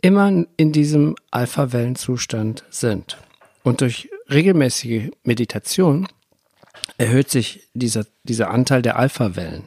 immer 0.03 0.45
in 0.57 0.73
diesem 0.73 1.17
Alpha-Wellenzustand 1.31 2.65
sind. 2.71 3.17
Und 3.63 3.81
durch 3.81 4.11
regelmäßige 4.31 5.11
Meditation 5.25 6.07
erhöht 6.99 7.31
sich 7.31 7.69
dieser, 7.75 8.07
dieser 8.25 8.51
Anteil 8.51 8.83
der 8.83 8.99
Alpha-Wellen. 8.99 9.65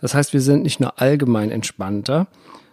Das 0.00 0.14
heißt, 0.14 0.32
wir 0.32 0.40
sind 0.40 0.62
nicht 0.62 0.80
nur 0.80 1.00
allgemein 1.00 1.50
entspannter, 1.50 2.26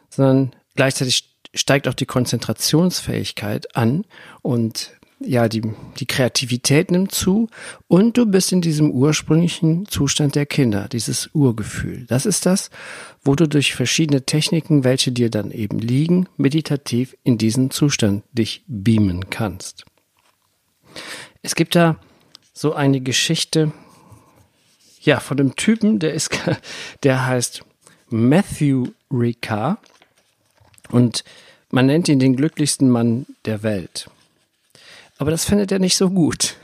sondern 0.09 0.51
gleichzeitig 0.75 1.35
steigt 1.53 1.87
auch 1.87 1.93
die 1.93 2.05
Konzentrationsfähigkeit 2.05 3.75
an 3.75 4.05
und 4.41 4.91
ja, 5.25 5.47
die, 5.47 5.61
die 5.99 6.05
Kreativität 6.05 6.91
nimmt 6.91 7.11
zu 7.13 7.49
und 7.87 8.17
du 8.17 8.25
bist 8.25 8.51
in 8.51 8.61
diesem 8.61 8.91
ursprünglichen 8.91 9.85
Zustand 9.85 10.35
der 10.35 10.45
Kinder, 10.45 10.87
dieses 10.89 11.29
Urgefühl. 11.33 12.05
Das 12.07 12.25
ist 12.25 12.45
das, 12.45 12.69
wo 13.23 13.35
du 13.35 13.47
durch 13.47 13.73
verschiedene 13.73 14.25
Techniken, 14.25 14.83
welche 14.83 15.11
dir 15.11 15.29
dann 15.29 15.51
eben 15.51 15.79
liegen, 15.79 16.27
meditativ 16.37 17.15
in 17.23 17.37
diesen 17.37 17.71
Zustand 17.71 18.23
dich 18.33 18.63
beamen 18.67 19.29
kannst. 19.29 19.85
Es 21.41 21.55
gibt 21.55 21.75
da 21.75 21.97
so 22.53 22.73
eine 22.73 23.01
Geschichte, 23.01 23.71
ja, 25.03 25.19
von 25.19 25.37
dem 25.37 25.55
Typen, 25.55 25.99
der 25.99 26.13
ist, 26.13 26.31
der 27.03 27.25
heißt 27.25 27.63
Matthew 28.09 28.87
Ricard 29.11 29.77
und 30.89 31.23
man 31.69 31.87
nennt 31.87 32.07
ihn 32.07 32.19
den 32.19 32.35
glücklichsten 32.35 32.89
Mann 32.89 33.25
der 33.45 33.63
Welt. 33.63 34.09
Aber 35.17 35.31
das 35.31 35.45
findet 35.45 35.71
er 35.71 35.79
nicht 35.79 35.97
so 35.97 36.09
gut. 36.09 36.55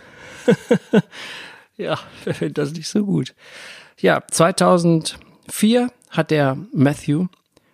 ja, 1.77 1.99
er 2.25 2.33
findet 2.33 2.57
das 2.57 2.71
nicht 2.73 2.87
so 2.87 3.05
gut. 3.05 3.33
Ja, 3.99 4.23
2004 4.29 5.91
hat 6.09 6.31
der 6.31 6.57
Matthew, 6.73 7.27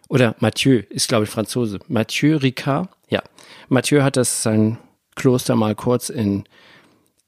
oder 0.07 0.35
Mathieu, 0.39 0.83
ist 0.89 1.07
glaube 1.07 1.25
ich 1.25 1.29
Franzose, 1.29 1.79
Mathieu 1.87 2.37
Ricard, 2.37 2.89
ja, 3.09 3.21
Mathieu 3.69 4.01
hat 4.01 4.17
das 4.17 4.41
sein 4.41 4.77
Kloster 5.15 5.55
mal 5.55 5.75
kurz 5.75 6.09
in, 6.09 6.45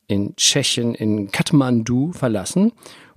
in 0.07 0.35
Tschechien, 0.35 0.95
in 0.95 1.31
Kathmandu 1.31 2.11
verlassen, 2.13 2.71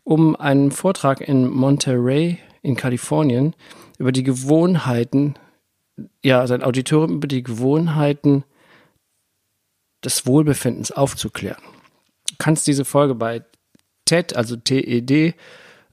um 0.05 0.37
einen 0.37 0.71
Vortrag 0.71 1.21
in 1.21 1.49
Monterey 1.49 2.39
in 2.63 2.77
Kalifornien 2.77 3.55
über 3.99 4.13
die 4.13 4.23
Gewohnheiten, 4.23 5.35
ja, 6.23 6.47
sein 6.47 6.63
Auditorium 6.63 7.17
über 7.17 7.27
die 7.27 7.43
Gewohnheiten 7.43 8.45
des 10.05 10.27
Wohlbefindens 10.27 10.93
aufzuklären. 10.93 11.63
Du 12.29 12.35
kannst 12.39 12.67
diese 12.67 12.85
Folge 12.85 13.15
bei 13.15 13.43
TED, 14.05 14.35
also 14.35 14.57
TED, 14.57 15.35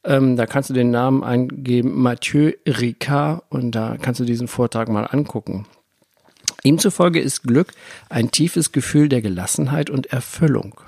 ähm, 0.04 0.38
da 0.38 0.46
kannst 0.46 0.70
du 0.70 0.74
den 0.74 0.92
Namen 0.92 1.24
eingeben, 1.24 2.02
Mathieu 2.02 2.54
Ricard, 2.66 3.44
und 3.50 3.72
da 3.72 3.98
kannst 4.02 4.20
du 4.20 4.26
diesen 4.26 4.48
Vortrag 4.48 4.88
mal 4.88 5.04
angucken. 5.04 5.66
Ihm 6.64 6.80
zufolge 6.80 7.20
ist 7.20 7.44
Glück 7.44 7.74
ein 8.10 8.32
tiefes 8.32 8.72
Gefühl 8.72 9.10
der 9.10 9.22
Gelassenheit 9.22 9.90
und 9.90 10.08
Erfüllung. 10.08 10.80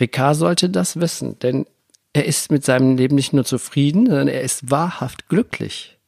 Ricard 0.00 0.36
sollte 0.36 0.68
das 0.70 0.98
wissen, 0.98 1.38
denn 1.38 1.66
er 2.14 2.24
ist 2.24 2.50
mit 2.50 2.64
seinem 2.64 2.96
Leben 2.96 3.16
nicht 3.16 3.34
nur 3.34 3.44
zufrieden, 3.44 4.06
sondern 4.06 4.28
er 4.28 4.40
ist 4.40 4.70
wahrhaft 4.70 5.28
glücklich. 5.28 5.98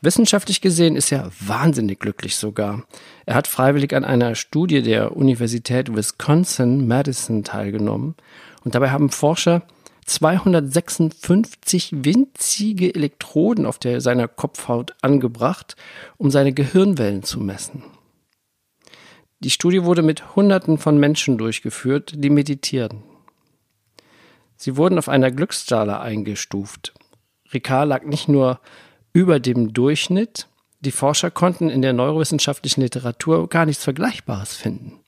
Wissenschaftlich 0.00 0.60
gesehen 0.60 0.96
ist 0.96 1.12
er 1.12 1.30
wahnsinnig 1.38 2.00
glücklich 2.00 2.34
sogar. 2.34 2.82
Er 3.24 3.36
hat 3.36 3.46
freiwillig 3.46 3.94
an 3.94 4.04
einer 4.04 4.34
Studie 4.34 4.82
der 4.82 5.16
Universität 5.16 5.94
Wisconsin-Madison 5.94 7.44
teilgenommen 7.44 8.16
und 8.64 8.74
dabei 8.74 8.90
haben 8.90 9.10
Forscher 9.10 9.62
256 10.06 12.04
winzige 12.04 12.92
Elektroden 12.92 13.64
auf 13.64 13.78
der, 13.78 14.00
seiner 14.00 14.26
Kopfhaut 14.26 14.96
angebracht, 15.02 15.76
um 16.18 16.32
seine 16.32 16.52
Gehirnwellen 16.52 17.22
zu 17.22 17.38
messen. 17.38 17.84
Die 19.38 19.50
Studie 19.50 19.84
wurde 19.84 20.02
mit 20.02 20.34
Hunderten 20.34 20.78
von 20.78 20.98
Menschen 20.98 21.38
durchgeführt, 21.38 22.14
die 22.16 22.30
meditieren. 22.30 23.04
Sie 24.62 24.76
wurden 24.76 24.96
auf 24.96 25.08
einer 25.08 25.32
Glücksskala 25.32 26.00
eingestuft. 26.02 26.94
Ricard 27.52 27.88
lag 27.88 28.04
nicht 28.04 28.28
nur 28.28 28.60
über 29.12 29.40
dem 29.40 29.72
Durchschnitt. 29.72 30.46
Die 30.78 30.92
Forscher 30.92 31.32
konnten 31.32 31.68
in 31.68 31.82
der 31.82 31.92
neurowissenschaftlichen 31.92 32.80
Literatur 32.80 33.48
gar 33.48 33.66
nichts 33.66 33.82
Vergleichbares 33.82 34.54
finden. 34.54 35.00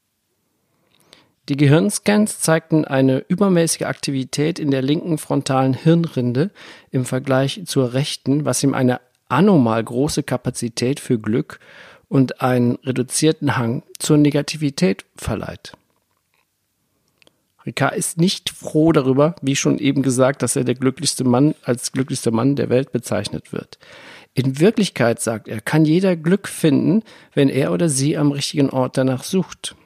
Die 1.49 1.57
Gehirnscans 1.57 2.41
zeigten 2.41 2.85
eine 2.85 3.25
übermäßige 3.29 3.83
Aktivität 3.83 4.59
in 4.59 4.73
der 4.73 4.83
linken 4.83 5.19
frontalen 5.19 5.75
Hirnrinde 5.75 6.51
im 6.91 7.05
Vergleich 7.05 7.63
zur 7.65 7.93
rechten, 7.93 8.45
was 8.45 8.65
ihm 8.65 8.75
eine 8.75 9.01
anormal 9.29 9.85
große 9.85 10.25
Kapazität 10.25 10.99
für 10.99 11.21
Glück 11.21 11.61
und 12.09 12.41
einen 12.43 12.75
reduzierten 12.83 13.57
Hang 13.57 13.85
zur 14.01 14.17
Negativität 14.17 15.05
verleiht. 15.15 15.75
Ricard 17.67 17.95
ist 17.95 18.19
nicht 18.19 18.51
froh 18.51 18.93
darüber, 18.93 19.37
wie 19.41 19.57
schon 19.57 19.79
eben 19.79 20.03
gesagt, 20.03 20.43
dass 20.43 20.57
er 20.57 20.65
der 20.65 20.75
glücklichste 20.75 21.25
Mann 21.25 21.55
als 21.63 21.93
glücklichster 21.93 22.31
Mann 22.31 22.57
der 22.57 22.69
Welt 22.69 22.93
bezeichnet 22.93 23.53
wird. 23.53 23.79
In 24.35 24.59
Wirklichkeit, 24.59 25.21
sagt 25.21 25.49
er, 25.49 25.61
kann 25.61 25.85
jeder 25.85 26.17
Glück 26.17 26.49
finden, 26.49 27.03
wenn 27.33 27.49
er 27.49 27.73
oder 27.73 27.89
sie 27.89 28.17
am 28.17 28.33
richtigen 28.33 28.71
Ort 28.71 28.99
danach 28.99 29.23
sucht. 29.23 29.77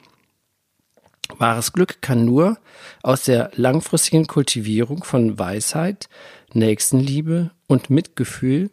Wahres 1.37 1.71
Glück 1.73 2.01
kann 2.01 2.25
nur 2.25 2.57
aus 3.03 3.25
der 3.25 3.51
langfristigen 3.53 4.25
Kultivierung 4.25 5.03
von 5.03 5.37
Weisheit, 5.37 6.09
Nächstenliebe 6.53 7.51
und 7.67 7.89
Mitgefühl 7.89 8.71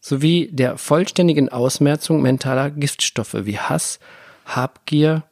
sowie 0.00 0.48
der 0.50 0.78
vollständigen 0.78 1.50
Ausmerzung 1.50 2.22
mentaler 2.22 2.70
Giftstoffe 2.70 3.36
wie 3.44 3.58
Hass, 3.58 4.00
Habgier 4.46 5.22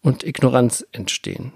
und 0.00 0.24
Ignoranz 0.24 0.86
entstehen. 0.92 1.52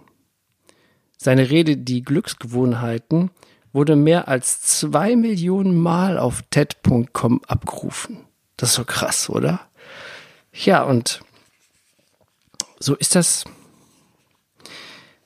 Seine 1.18 1.50
Rede 1.50 1.76
Die 1.76 2.02
Glücksgewohnheiten 2.02 3.30
wurde 3.72 3.96
mehr 3.96 4.28
als 4.28 4.62
zwei 4.62 5.16
Millionen 5.16 5.76
Mal 5.76 6.16
auf 6.16 6.42
TED.com 6.50 7.42
abgerufen. 7.46 8.18
Das 8.56 8.70
ist 8.70 8.76
so 8.76 8.84
krass, 8.84 9.28
oder? 9.28 9.60
Ja, 10.52 10.84
und 10.84 11.20
so 12.78 12.94
ist 12.94 13.16
das, 13.16 13.44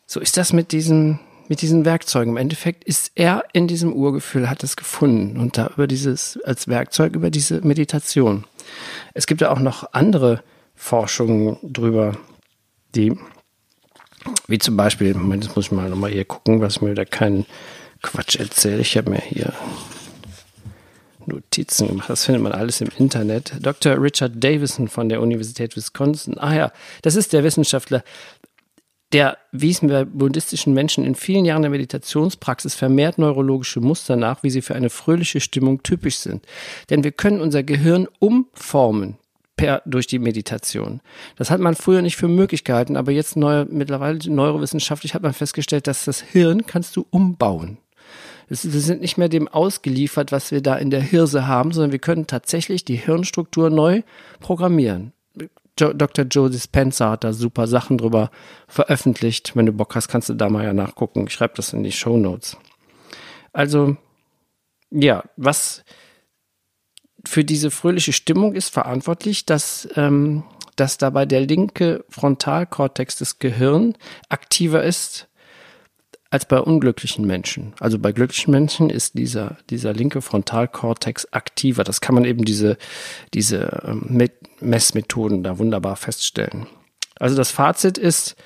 so 0.07 0.19
ist 0.19 0.39
das 0.39 0.55
mit 0.55 0.73
diesen, 0.73 1.21
mit 1.49 1.61
diesen 1.61 1.85
Werkzeugen. 1.85 2.33
Im 2.33 2.37
Endeffekt 2.39 2.85
ist 2.85 3.13
er 3.15 3.45
in 3.53 3.69
diesem 3.69 3.93
Urgefühl, 3.93 4.49
hat 4.49 4.65
es 4.65 4.77
gefunden 4.77 5.39
und 5.39 5.59
da 5.59 5.69
über 5.69 5.87
dieses, 5.87 6.39
als 6.45 6.69
Werkzeug 6.69 7.15
über 7.15 7.31
diese 7.31 7.61
Meditation. 7.61 8.45
Es 9.13 9.27
gibt 9.27 9.43
ja 9.43 9.51
auch 9.51 9.61
noch 9.61 9.93
andere 9.93 10.43
Forschungen 10.75 11.59
drüber, 11.63 12.17
die, 12.95 13.17
wie 14.47 14.59
zum 14.59 14.77
Beispiel, 14.77 15.15
Moment, 15.15 15.45
jetzt 15.45 15.57
muss 15.57 15.67
ich 15.67 15.73
mal 15.73 15.89
nochmal 15.89 16.11
hier 16.11 16.25
gucken, 16.25 16.61
was 16.61 16.81
mir 16.81 16.95
da 16.95 17.05
keinen 17.05 17.47
Quatsch 18.03 18.37
erzählt. 18.37 18.81
Ich 18.81 18.97
habe 18.97 19.11
mir 19.11 19.21
hier 19.21 19.53
Notizen 21.27 21.89
gemacht. 21.89 22.11
Das 22.11 22.25
findet 22.25 22.43
man 22.43 22.53
alles 22.53 22.81
im 22.81 22.89
Internet. 22.99 23.55
Dr. 23.61 24.01
Richard 24.01 24.33
Davison 24.43 24.89
von 24.89 25.09
der 25.09 25.21
Universität 25.21 25.77
Wisconsin. 25.77 26.39
Ah 26.39 26.55
ja, 26.55 26.73
das 27.03 27.15
ist 27.15 27.33
der 27.33 27.45
Wissenschaftler, 27.45 28.03
der 29.13 29.37
wies 29.53 29.81
bei 29.81 30.05
buddhistischen 30.05 30.73
Menschen 30.73 31.05
in 31.05 31.15
vielen 31.15 31.45
Jahren 31.45 31.63
der 31.63 31.71
Meditationspraxis 31.71 32.75
vermehrt 32.75 33.19
neurologische 33.19 33.81
Muster 33.81 34.17
nach, 34.17 34.43
wie 34.43 34.51
sie 34.51 34.63
für 34.63 34.75
eine 34.75 34.91
fröhliche 34.91 35.41
Stimmung 35.41 35.83
typisch 35.83 36.17
sind. 36.17 36.45
Denn 36.89 37.05
wir 37.05 37.13
können 37.13 37.41
unser 37.41 37.63
Gehirn 37.63 38.09
umformen 38.19 39.19
per, 39.57 39.83
durch 39.85 40.07
die 40.07 40.19
Meditation. 40.19 41.01
Das 41.37 41.51
hat 41.51 41.61
man 41.61 41.75
früher 41.75 42.03
nicht 42.03 42.17
für 42.17 42.29
möglich 42.29 42.65
gehalten, 42.65 42.97
aber 42.97 43.13
jetzt 43.13 43.37
neu, 43.37 43.65
mittlerweile 43.69 44.19
neurowissenschaftlich 44.25 45.15
hat 45.15 45.23
man 45.23 45.35
festgestellt, 45.35 45.87
dass 45.87 46.05
das 46.05 46.21
Hirn 46.21 46.67
kannst 46.67 46.97
du 46.97 47.07
umbauen. 47.11 47.79
wir 48.49 48.57
sind 48.57 49.01
nicht 49.01 49.19
mehr 49.19 49.29
dem 49.29 49.49
ausgeliefert, 49.49 50.33
was 50.33 50.51
wir 50.51 50.63
da 50.63 50.77
in 50.77 50.91
der 50.91 51.03
Hirse 51.03 51.47
haben, 51.47 51.73
sondern 51.73 51.93
wir 51.93 51.99
können 51.99 52.27
tatsächlich 52.27 52.85
die 52.85 52.97
Hirnstruktur 52.97 53.71
neu 53.71 54.03
programmieren. 54.41 55.13
Dr. 55.77 56.27
Joe 56.27 56.51
Dispenza 56.51 57.11
hat 57.11 57.25
da 57.25 57.33
super 57.33 57.67
Sachen 57.67 57.97
drüber 57.97 58.31
veröffentlicht. 58.69 59.57
Wenn 59.57 59.67
du 59.67 59.73
Bock 59.73 59.95
hast, 59.95 60.09
kannst 60.09 60.29
du 60.29 60.35
da 60.35 60.51
mal 60.51 60.65
ja 60.65 60.75
nachgucken. 60.75 61.27
Ich 61.27 61.33
schreibe 61.33 61.55
das 61.57 61.73
in 61.73 61.83
die 61.83 61.93
Show 61.93 62.19
Notes. 62.19 62.59
Also, 63.55 63.97
ja, 64.91 65.25
was 65.37 65.83
für 67.33 67.45
diese 67.45 67.71
fröhliche 67.71 68.13
Stimmung 68.13 68.55
ist 68.55 68.69
verantwortlich, 68.69 69.47
dass, 69.47 69.89
ähm, 69.97 70.45
dass 70.77 70.99
dabei 70.99 71.25
der 71.25 71.41
linke 71.41 72.05
Frontalkortex 72.11 73.17
des 73.17 73.39
Gehirns 73.39 73.97
aktiver 74.29 74.83
ist 74.83 75.29
als 76.29 76.45
bei 76.45 76.59
unglücklichen 76.61 77.27
Menschen. 77.27 77.73
Also 77.81 77.99
bei 77.99 78.13
glücklichen 78.13 78.51
Menschen 78.51 78.91
ist 78.91 79.17
dieser, 79.17 79.57
dieser 79.71 79.95
linke 79.95 80.21
Frontalkortex 80.21 81.33
aktiver. 81.33 81.85
Das 81.85 82.03
kann 82.03 82.15
man 82.15 82.27
eben 82.27 82.45
diese, 82.45 82.77
diese 83.33 83.83
ähm, 83.87 84.29
Messmethoden 84.61 85.43
da 85.43 85.57
wunderbar 85.57 85.97
feststellen. 85.97 86.67
Also 87.19 87.35
das 87.35 87.51
Fazit 87.51 87.97
ist 87.97 88.37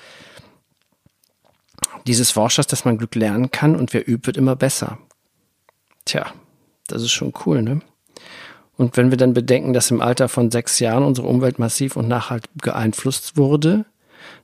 dieses 2.07 2.31
Forschers, 2.31 2.67
dass 2.67 2.85
man 2.85 2.97
Glück 2.97 3.15
lernen 3.15 3.51
kann 3.51 3.75
und 3.75 3.93
wer 3.93 4.07
übt, 4.07 4.27
wird 4.27 4.37
immer 4.37 4.55
besser. 4.55 4.97
Tja, 6.05 6.33
das 6.87 7.01
ist 7.01 7.11
schon 7.11 7.33
cool, 7.45 7.61
ne? 7.61 7.81
Und 8.77 8.95
wenn 8.95 9.09
wir 9.09 9.17
dann 9.17 9.33
bedenken, 9.33 9.73
dass 9.73 9.91
im 9.91 10.01
Alter 10.01 10.29
von 10.29 10.51
sechs 10.51 10.79
Jahren 10.79 11.03
unsere 11.03 11.27
Umwelt 11.27 11.57
massiv 11.59 11.95
und 11.95 12.07
nachhaltig 12.07 12.51
beeinflusst 12.61 13.35
wurde, 13.35 13.85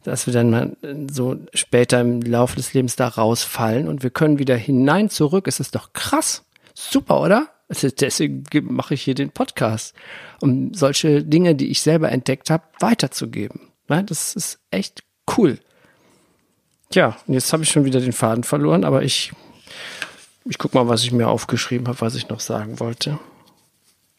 dass 0.04 0.26
wir 0.26 0.34
dann 0.34 0.50
mal 0.50 0.76
so 1.12 1.38
später 1.54 2.02
im 2.02 2.22
Laufe 2.22 2.56
des 2.56 2.74
Lebens 2.74 2.96
da 2.96 3.08
rausfallen 3.08 3.88
und 3.88 4.04
wir 4.04 4.10
können 4.10 4.40
wieder 4.40 4.56
hinein 4.56 5.10
zurück, 5.10 5.48
ist 5.48 5.60
es 5.60 5.72
doch 5.72 5.94
krass. 5.94 6.44
Super, 6.74 7.22
oder? 7.22 7.48
Deswegen 7.70 8.44
mache 8.64 8.94
ich 8.94 9.02
hier 9.02 9.16
den 9.16 9.30
Podcast, 9.30 9.96
um 10.42 10.74
solche 10.74 11.24
Dinge, 11.24 11.56
die 11.56 11.70
ich 11.70 11.82
selber 11.82 12.12
entdeckt 12.12 12.50
habe, 12.50 12.64
weiterzugeben. 12.80 13.62
Das 13.88 14.36
ist 14.36 14.60
echt 14.72 15.04
cool. 15.38 15.60
Tja, 16.90 17.16
jetzt 17.28 17.54
habe 17.54 17.64
ich 17.64 17.70
schon 17.70 17.86
wieder 17.86 18.00
den 18.00 18.14
Faden 18.14 18.44
verloren, 18.44 18.84
aber 18.84 19.04
ich, 19.04 19.32
ich 20.46 20.58
guck 20.58 20.74
mal, 20.74 20.88
was 20.88 21.04
ich 21.04 21.12
mir 21.12 21.28
aufgeschrieben 21.28 21.88
habe, 21.88 22.02
was 22.02 22.16
ich 22.16 22.30
noch 22.30 22.40
sagen 22.40 22.80
wollte. 22.80 23.20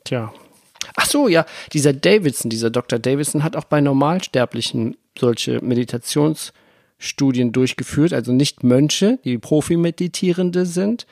Tja. 0.05 0.33
Ach 0.97 1.07
so, 1.07 1.29
ja, 1.29 1.47
dieser 1.73 1.93
Davidson, 1.93 2.51
dieser 2.51 2.71
Dr. 2.71 2.99
Davidson 2.99 3.43
hat 3.43 3.57
auch 3.57 3.64
bei 3.64 3.81
Normalsterblichen 3.81 4.97
solche 5.19 5.61
Meditationsstudien 5.62 7.53
durchgeführt, 7.53 8.12
also 8.12 8.33
nicht 8.33 8.62
Mönche, 8.62 9.19
die 9.25 9.38
Profi-Meditierende 9.38 10.67
sind, 10.67 11.07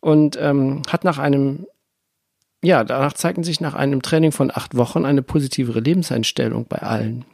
und 0.00 0.38
ähm, 0.40 0.82
hat 0.88 1.02
nach 1.02 1.18
einem, 1.18 1.66
ja, 2.62 2.84
danach 2.84 3.14
zeigten 3.14 3.42
sich 3.42 3.60
nach 3.60 3.74
einem 3.74 4.02
Training 4.02 4.30
von 4.30 4.52
acht 4.52 4.76
Wochen 4.76 5.04
eine 5.04 5.22
positivere 5.22 5.80
Lebenseinstellung 5.80 6.66
bei 6.68 6.78
allen. 6.78 7.24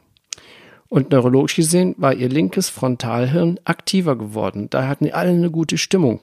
Und 0.87 1.11
neurologisch 1.11 1.55
gesehen 1.55 1.95
war 1.97 2.13
ihr 2.13 2.29
linkes 2.29 2.69
Frontalhirn 2.69 3.59
aktiver 3.65 4.15
geworden. 4.15 4.69
Da 4.69 4.87
hatten 4.87 5.11
alle 5.11 5.31
eine 5.31 5.51
gute 5.51 5.77
Stimmung. 5.77 6.21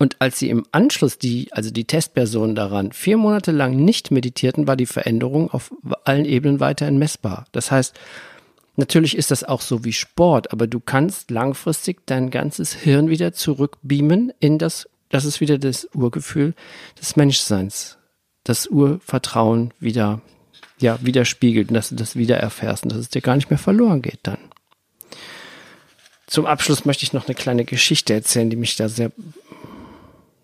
Und 0.00 0.16
als 0.18 0.38
sie 0.38 0.48
im 0.48 0.64
Anschluss 0.72 1.18
die, 1.18 1.52
also 1.52 1.70
die 1.70 1.84
Testpersonen 1.84 2.54
daran, 2.54 2.90
vier 2.92 3.18
Monate 3.18 3.52
lang 3.52 3.76
nicht 3.76 4.10
meditierten, 4.10 4.66
war 4.66 4.74
die 4.74 4.86
Veränderung 4.86 5.50
auf 5.50 5.74
allen 6.04 6.24
Ebenen 6.24 6.58
weiterhin 6.58 6.96
messbar. 6.96 7.44
Das 7.52 7.70
heißt, 7.70 7.94
natürlich 8.76 9.14
ist 9.14 9.30
das 9.30 9.44
auch 9.44 9.60
so 9.60 9.84
wie 9.84 9.92
Sport, 9.92 10.54
aber 10.54 10.66
du 10.66 10.80
kannst 10.80 11.30
langfristig 11.30 12.06
dein 12.06 12.30
ganzes 12.30 12.72
Hirn 12.72 13.10
wieder 13.10 13.34
zurückbeamen 13.34 14.32
in 14.40 14.56
das, 14.56 14.88
das 15.10 15.26
ist 15.26 15.42
wieder 15.42 15.58
das 15.58 15.86
Urgefühl 15.92 16.54
des 16.98 17.16
Menschseins. 17.16 17.98
Das 18.42 18.68
Urvertrauen 18.68 19.74
wieder, 19.80 20.22
ja, 20.78 20.98
widerspiegelt 21.02 21.68
und 21.68 21.74
dass 21.74 21.90
du 21.90 21.94
das 21.94 22.16
wieder 22.16 22.38
erfährst 22.38 22.84
und 22.84 22.92
dass 22.92 23.00
es 23.00 23.10
dir 23.10 23.20
gar 23.20 23.36
nicht 23.36 23.50
mehr 23.50 23.58
verloren 23.58 24.00
geht 24.00 24.20
dann. 24.22 24.38
Zum 26.26 26.46
Abschluss 26.46 26.86
möchte 26.86 27.04
ich 27.04 27.12
noch 27.12 27.26
eine 27.26 27.34
kleine 27.34 27.66
Geschichte 27.66 28.14
erzählen, 28.14 28.48
die 28.48 28.56
mich 28.56 28.76
da 28.76 28.88
sehr 28.88 29.12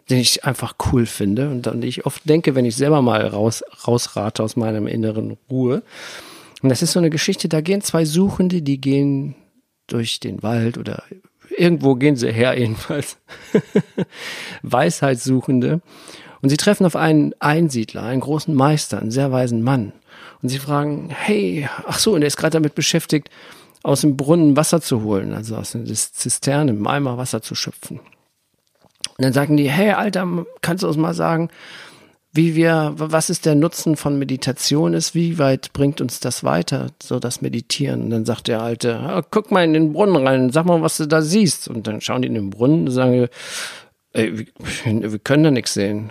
den 0.09 0.19
ich 0.19 0.45
einfach 0.45 0.75
cool 0.93 1.07
finde 1.07 1.51
und 1.51 1.67
dann 1.67 1.83
ich 1.83 2.07
oft 2.07 2.29
denke, 2.29 2.55
wenn 2.55 2.65
ich 2.65 2.77
selber 2.77 3.03
mal 3.03 3.27
raus, 3.27 3.65
rausrate 3.87 4.43
aus 4.43 4.57
meinem 4.57 4.87
inneren 4.87 5.37
Ruhe. 5.51 5.83
Und 6.63 6.69
das 6.69 6.83
ist 6.83 6.93
so 6.93 7.01
eine 7.01 7.11
Geschichte, 7.11 7.49
da 7.49 7.61
gehen 7.61 7.83
zwei 7.83 8.05
Suchende, 8.05 8.63
die 8.63 8.81
gehen 8.81 9.35
durch 9.87 10.21
den 10.21 10.43
Wald 10.43 10.79
oder 10.79 11.03
irgendwo 11.57 11.95
gehen 11.95 12.17
sie 12.17 12.33
her 12.33 12.59
jedenfalls. 12.59 13.19
Weisheitssuchende. 14.63 15.81
Und 16.43 16.49
sie 16.49 16.57
treffen 16.57 16.87
auf 16.87 16.97
einen 16.97 17.35
Einsiedler, 17.41 18.03
einen 18.03 18.21
großen 18.21 18.55
Meister, 18.55 19.01
einen 19.01 19.11
sehr 19.11 19.33
weisen 19.33 19.63
Mann. 19.63 19.93
Und 20.43 20.49
sie 20.49 20.59
fragen, 20.59 21.09
hey, 21.11 21.69
ach 21.87 21.99
so, 21.99 22.15
und 22.15 22.23
er 22.23 22.29
ist 22.29 22.37
gerade 22.37 22.53
damit 22.53 22.75
beschäftigt, 22.75 23.31
aus 23.83 24.03
dem 24.03 24.17
Brunnen 24.17 24.57
Wasser 24.57 24.81
zu 24.81 25.03
holen, 25.03 25.33
also 25.33 25.57
aus 25.57 25.73
der 25.73 25.85
Zisterne, 25.85 26.73
im 26.73 26.87
Eimer 26.87 27.19
Wasser 27.19 27.43
zu 27.43 27.55
schöpfen. 27.55 28.01
Und 29.19 29.25
dann 29.25 29.33
sagen 29.33 29.57
die, 29.57 29.71
hey 29.71 29.93
Alter, 29.93 30.27
kannst 30.61 30.83
du 30.83 30.89
uns 30.89 30.97
mal 30.97 31.15
sagen, 31.15 31.51
wie 32.37 32.55
wir, 32.55 32.93
was 32.97 33.31
ist 33.31 33.47
der 33.47 33.55
Nutzen 33.55 33.97
von 33.97 34.19
Meditation 34.19 34.93
ist, 34.93 35.15
wie 35.15 35.39
weit 35.39 35.73
bringt 35.73 36.03
uns 36.03 36.21
das 36.21 36.45
weiter, 36.45 36.89
so 37.03 37.19
das 37.19 37.41
Meditieren? 37.41 38.03
Und 38.03 38.11
dann 38.11 38.25
sagt 38.27 38.49
der 38.49 38.61
Alte, 38.61 38.99
ah, 38.99 39.23
guck 39.29 39.51
mal 39.51 39.65
in 39.65 39.73
den 39.73 39.95
Brunnen 39.95 40.27
rein, 40.27 40.51
sag 40.51 40.67
mal, 40.67 40.83
was 40.83 40.99
du 40.99 41.07
da 41.07 41.23
siehst. 41.23 41.67
Und 41.67 41.87
dann 41.87 42.03
schauen 42.03 42.23
die 42.23 42.29
in 42.29 42.35
den 42.35 42.51
Brunnen 42.51 42.87
und 42.87 42.91
sagen, 42.91 43.29
ey, 44.13 44.47
wir, 44.85 45.19
können 45.19 45.45
da 45.45 45.51
nichts 45.51 45.75
sehen, 45.75 46.11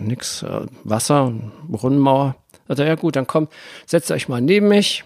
nix, 0.00 0.42
äh, 0.42 0.60
Wasser, 0.84 1.32
Brunnenmauer. 1.66 2.36
Sagt 2.68 2.80
er, 2.80 2.86
ja 2.86 2.94
gut, 2.94 3.16
dann 3.16 3.26
kommt, 3.26 3.50
setzt 3.86 4.10
euch 4.10 4.28
mal 4.28 4.40
neben 4.40 4.68
mich. 4.68 5.04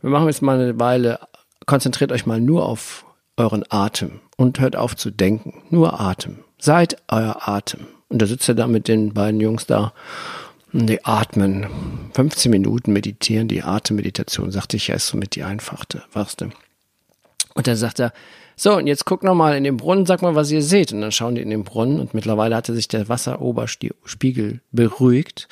Wir 0.00 0.10
machen 0.10 0.26
jetzt 0.26 0.42
mal 0.42 0.58
eine 0.58 0.80
Weile, 0.80 1.20
konzentriert 1.66 2.12
euch 2.12 2.26
mal 2.26 2.40
nur 2.40 2.66
auf 2.66 3.06
euren 3.36 3.64
Atem 3.70 4.20
und 4.36 4.60
hört 4.60 4.76
auf 4.76 4.96
zu 4.96 5.10
denken. 5.10 5.62
Nur 5.70 6.00
Atem. 6.00 6.40
Seid 6.62 6.96
euer 7.08 7.48
Atem. 7.48 7.88
Und 8.08 8.22
da 8.22 8.26
sitzt 8.26 8.48
er 8.48 8.54
da 8.54 8.68
mit 8.68 8.86
den 8.86 9.14
beiden 9.14 9.40
Jungs 9.40 9.66
da. 9.66 9.92
Und 10.72 10.86
die 10.86 11.04
atmen. 11.04 11.66
15 12.14 12.52
Minuten 12.52 12.92
meditieren, 12.92 13.48
die 13.48 13.64
Atemmeditation, 13.64 14.52
sagte 14.52 14.76
ich 14.76 14.86
ja, 14.86 14.94
ist 14.94 15.08
somit 15.08 15.34
die 15.34 15.42
einfachste, 15.42 16.04
wachste. 16.12 16.50
Und 17.54 17.66
dann 17.66 17.74
sagt 17.74 17.98
er, 17.98 18.12
so, 18.54 18.76
und 18.76 18.86
jetzt 18.86 19.06
guck 19.06 19.24
nochmal 19.24 19.56
in 19.56 19.64
den 19.64 19.76
Brunnen, 19.76 20.06
sag 20.06 20.22
mal, 20.22 20.36
was 20.36 20.52
ihr 20.52 20.62
seht. 20.62 20.92
Und 20.92 21.00
dann 21.00 21.10
schauen 21.10 21.34
die 21.34 21.42
in 21.42 21.50
den 21.50 21.64
Brunnen 21.64 21.98
und 21.98 22.14
mittlerweile 22.14 22.54
hatte 22.54 22.74
sich 22.74 22.86
der 22.86 23.08
Wasseroberspiegel 23.08 24.60
beruhigt. 24.70 25.48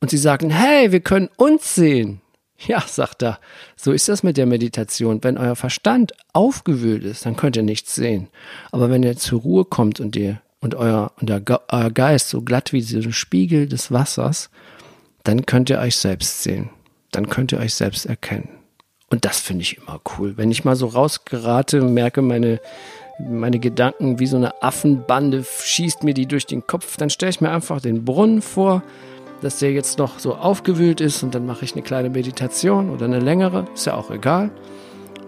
Und 0.00 0.08
sie 0.08 0.16
sagen, 0.16 0.48
hey, 0.48 0.92
wir 0.92 1.00
können 1.00 1.28
uns 1.36 1.74
sehen. 1.74 2.22
Ja, 2.68 2.82
sagt 2.86 3.22
er, 3.22 3.38
so 3.76 3.92
ist 3.92 4.08
das 4.08 4.22
mit 4.22 4.36
der 4.36 4.46
Meditation. 4.46 5.22
Wenn 5.22 5.38
euer 5.38 5.56
Verstand 5.56 6.12
aufgewühlt 6.32 7.04
ist, 7.04 7.26
dann 7.26 7.36
könnt 7.36 7.56
ihr 7.56 7.62
nichts 7.62 7.94
sehen. 7.94 8.28
Aber 8.70 8.90
wenn 8.90 9.02
ihr 9.02 9.16
zur 9.16 9.40
Ruhe 9.40 9.64
kommt 9.64 10.00
und 10.00 10.16
ihr 10.16 10.40
und 10.60 10.74
euer, 10.74 11.12
und 11.20 11.28
der, 11.28 11.42
euer 11.68 11.90
Geist 11.90 12.28
so 12.28 12.42
glatt 12.42 12.72
wie 12.72 12.80
dieser 12.80 13.12
Spiegel 13.12 13.66
des 13.66 13.90
Wassers, 13.90 14.50
dann 15.24 15.44
könnt 15.44 15.70
ihr 15.70 15.78
euch 15.78 15.96
selbst 15.96 16.42
sehen. 16.42 16.70
Dann 17.10 17.28
könnt 17.28 17.52
ihr 17.52 17.58
euch 17.58 17.74
selbst 17.74 18.06
erkennen. 18.06 18.48
Und 19.10 19.24
das 19.24 19.40
finde 19.40 19.62
ich 19.62 19.78
immer 19.78 20.00
cool. 20.16 20.36
Wenn 20.36 20.50
ich 20.50 20.64
mal 20.64 20.76
so 20.76 20.86
rausgerate 20.86 21.82
und 21.82 21.92
merke, 21.92 22.22
meine, 22.22 22.60
meine 23.18 23.58
Gedanken 23.58 24.20
wie 24.20 24.26
so 24.26 24.36
eine 24.36 24.62
Affenbande 24.62 25.44
schießt 25.44 26.04
mir 26.04 26.14
die 26.14 26.26
durch 26.26 26.46
den 26.46 26.66
Kopf, 26.66 26.96
dann 26.96 27.10
stelle 27.10 27.30
ich 27.30 27.40
mir 27.40 27.50
einfach 27.50 27.80
den 27.80 28.04
Brunnen 28.04 28.40
vor 28.40 28.82
dass 29.42 29.58
der 29.58 29.72
jetzt 29.72 29.98
noch 29.98 30.18
so 30.18 30.34
aufgewühlt 30.34 31.00
ist 31.00 31.22
und 31.22 31.34
dann 31.34 31.44
mache 31.44 31.64
ich 31.64 31.72
eine 31.72 31.82
kleine 31.82 32.10
Meditation 32.10 32.90
oder 32.90 33.04
eine 33.04 33.18
längere, 33.18 33.66
ist 33.74 33.86
ja 33.86 33.94
auch 33.94 34.10
egal. 34.10 34.50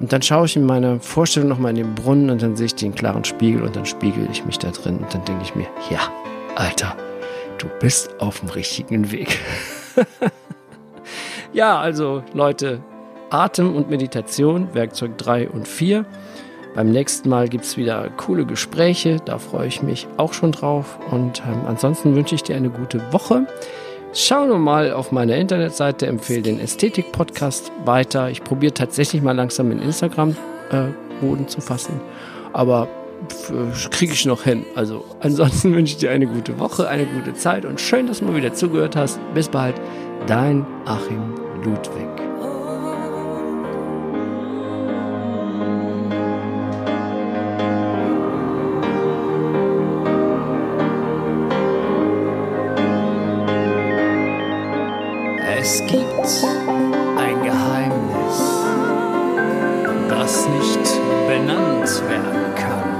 Und 0.01 0.13
dann 0.13 0.23
schaue 0.23 0.47
ich 0.47 0.57
in 0.57 0.67
meiner 0.67 0.99
Vorstellung 1.01 1.49
nochmal 1.49 1.71
in 1.71 1.77
den 1.77 1.95
Brunnen 1.95 2.31
und 2.31 2.43
dann 2.43 2.57
sehe 2.57 2.67
ich 2.67 2.75
den 2.75 2.95
klaren 2.95 3.25
Spiegel 3.25 3.63
und 3.63 3.77
dann 3.77 3.87
spiegel 3.87 4.27
ich 4.31 4.45
mich 4.45 4.59
da 4.59 4.71
drin 4.71 4.99
und 4.99 5.13
dann 5.15 5.25
denke 5.25 5.43
ich 5.45 5.55
mir, 5.55 5.67
ja, 5.91 6.01
Alter, 6.57 6.97
du 7.59 7.69
bist 7.81 8.21
auf 8.21 8.41
dem 8.41 8.49
richtigen 8.49 9.13
Weg. 9.13 9.39
ja, 11.53 11.79
also 11.79 12.23
Leute, 12.33 12.81
Atem 13.31 13.75
und 13.75 13.91
Meditation, 13.91 14.69
Werkzeug 14.75 15.19
3 15.19 15.49
und 15.49 15.69
4. 15.69 16.05
Beim 16.75 16.91
nächsten 16.91 17.29
Mal 17.29 17.49
gibt 17.49 17.65
es 17.65 17.77
wieder 17.77 18.11
coole 18.17 18.45
Gespräche, 18.47 19.19
da 19.25 19.39
freue 19.39 19.69
ich 19.69 19.81
mich 19.83 20.09
auch 20.17 20.33
schon 20.33 20.51
drauf. 20.51 20.99
Und 21.11 21.41
ähm, 21.47 21.63
ansonsten 21.67 22.17
wünsche 22.17 22.35
ich 22.35 22.43
dir 22.43 22.57
eine 22.57 22.71
gute 22.71 23.13
Woche. 23.13 23.47
Schau 24.17 24.47
nur 24.47 24.61
mal 24.61 24.93
auf 24.93 25.11
meiner 25.11 25.35
Internetseite, 25.35 26.07
empfehle 26.07 26.43
den 26.43 26.61
Ästhetik-Podcast 26.61 27.73
weiter. 27.85 28.31
Ich 28.31 28.45
probiere 28.45 28.73
tatsächlich 28.73 29.23
mal 29.23 29.33
langsam 29.33 29.73
in 29.73 29.83
Instagram-Boden 29.83 31.45
äh, 31.45 31.47
zu 31.49 31.61
fassen. 31.61 32.01
Aber 32.53 32.89
kriege 33.91 34.13
ich 34.13 34.25
noch 34.25 34.45
hin. 34.45 34.65
Also 34.77 35.05
ansonsten 35.19 35.75
wünsche 35.75 35.95
ich 35.95 35.99
dir 35.99 36.13
eine 36.13 36.29
gute 36.29 36.61
Woche, 36.61 36.89
eine 36.89 37.07
gute 37.07 37.35
Zeit 37.35 37.65
und 37.65 37.81
schön, 37.81 38.07
dass 38.07 38.21
du 38.21 38.27
mal 38.27 38.37
wieder 38.37 38.55
zugehört 38.55 38.95
hast. 38.95 39.19
Bis 39.35 39.49
bald, 39.49 39.75
dein 40.29 40.65
Achim 40.85 41.35
Ludwig. 41.65 42.24
Benannt 62.01 62.35
werden 62.35 62.55
kann. 62.55 62.94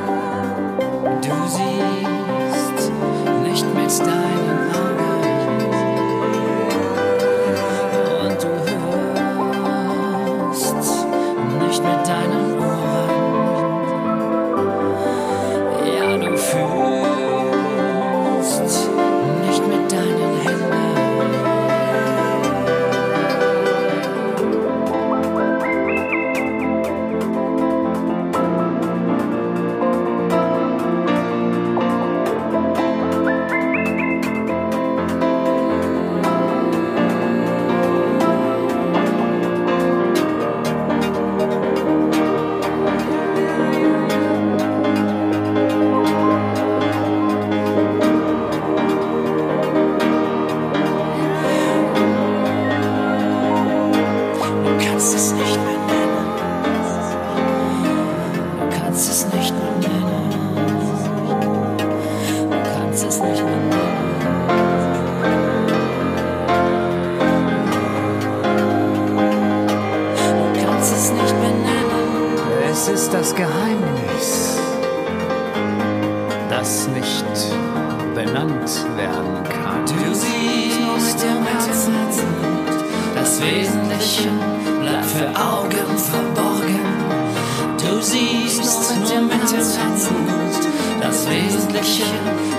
Wesentliche 91.75 92.05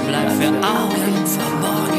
bleibt 0.05 0.31
für 0.33 0.49
Augen 0.49 1.25
verborgen. 1.25 1.94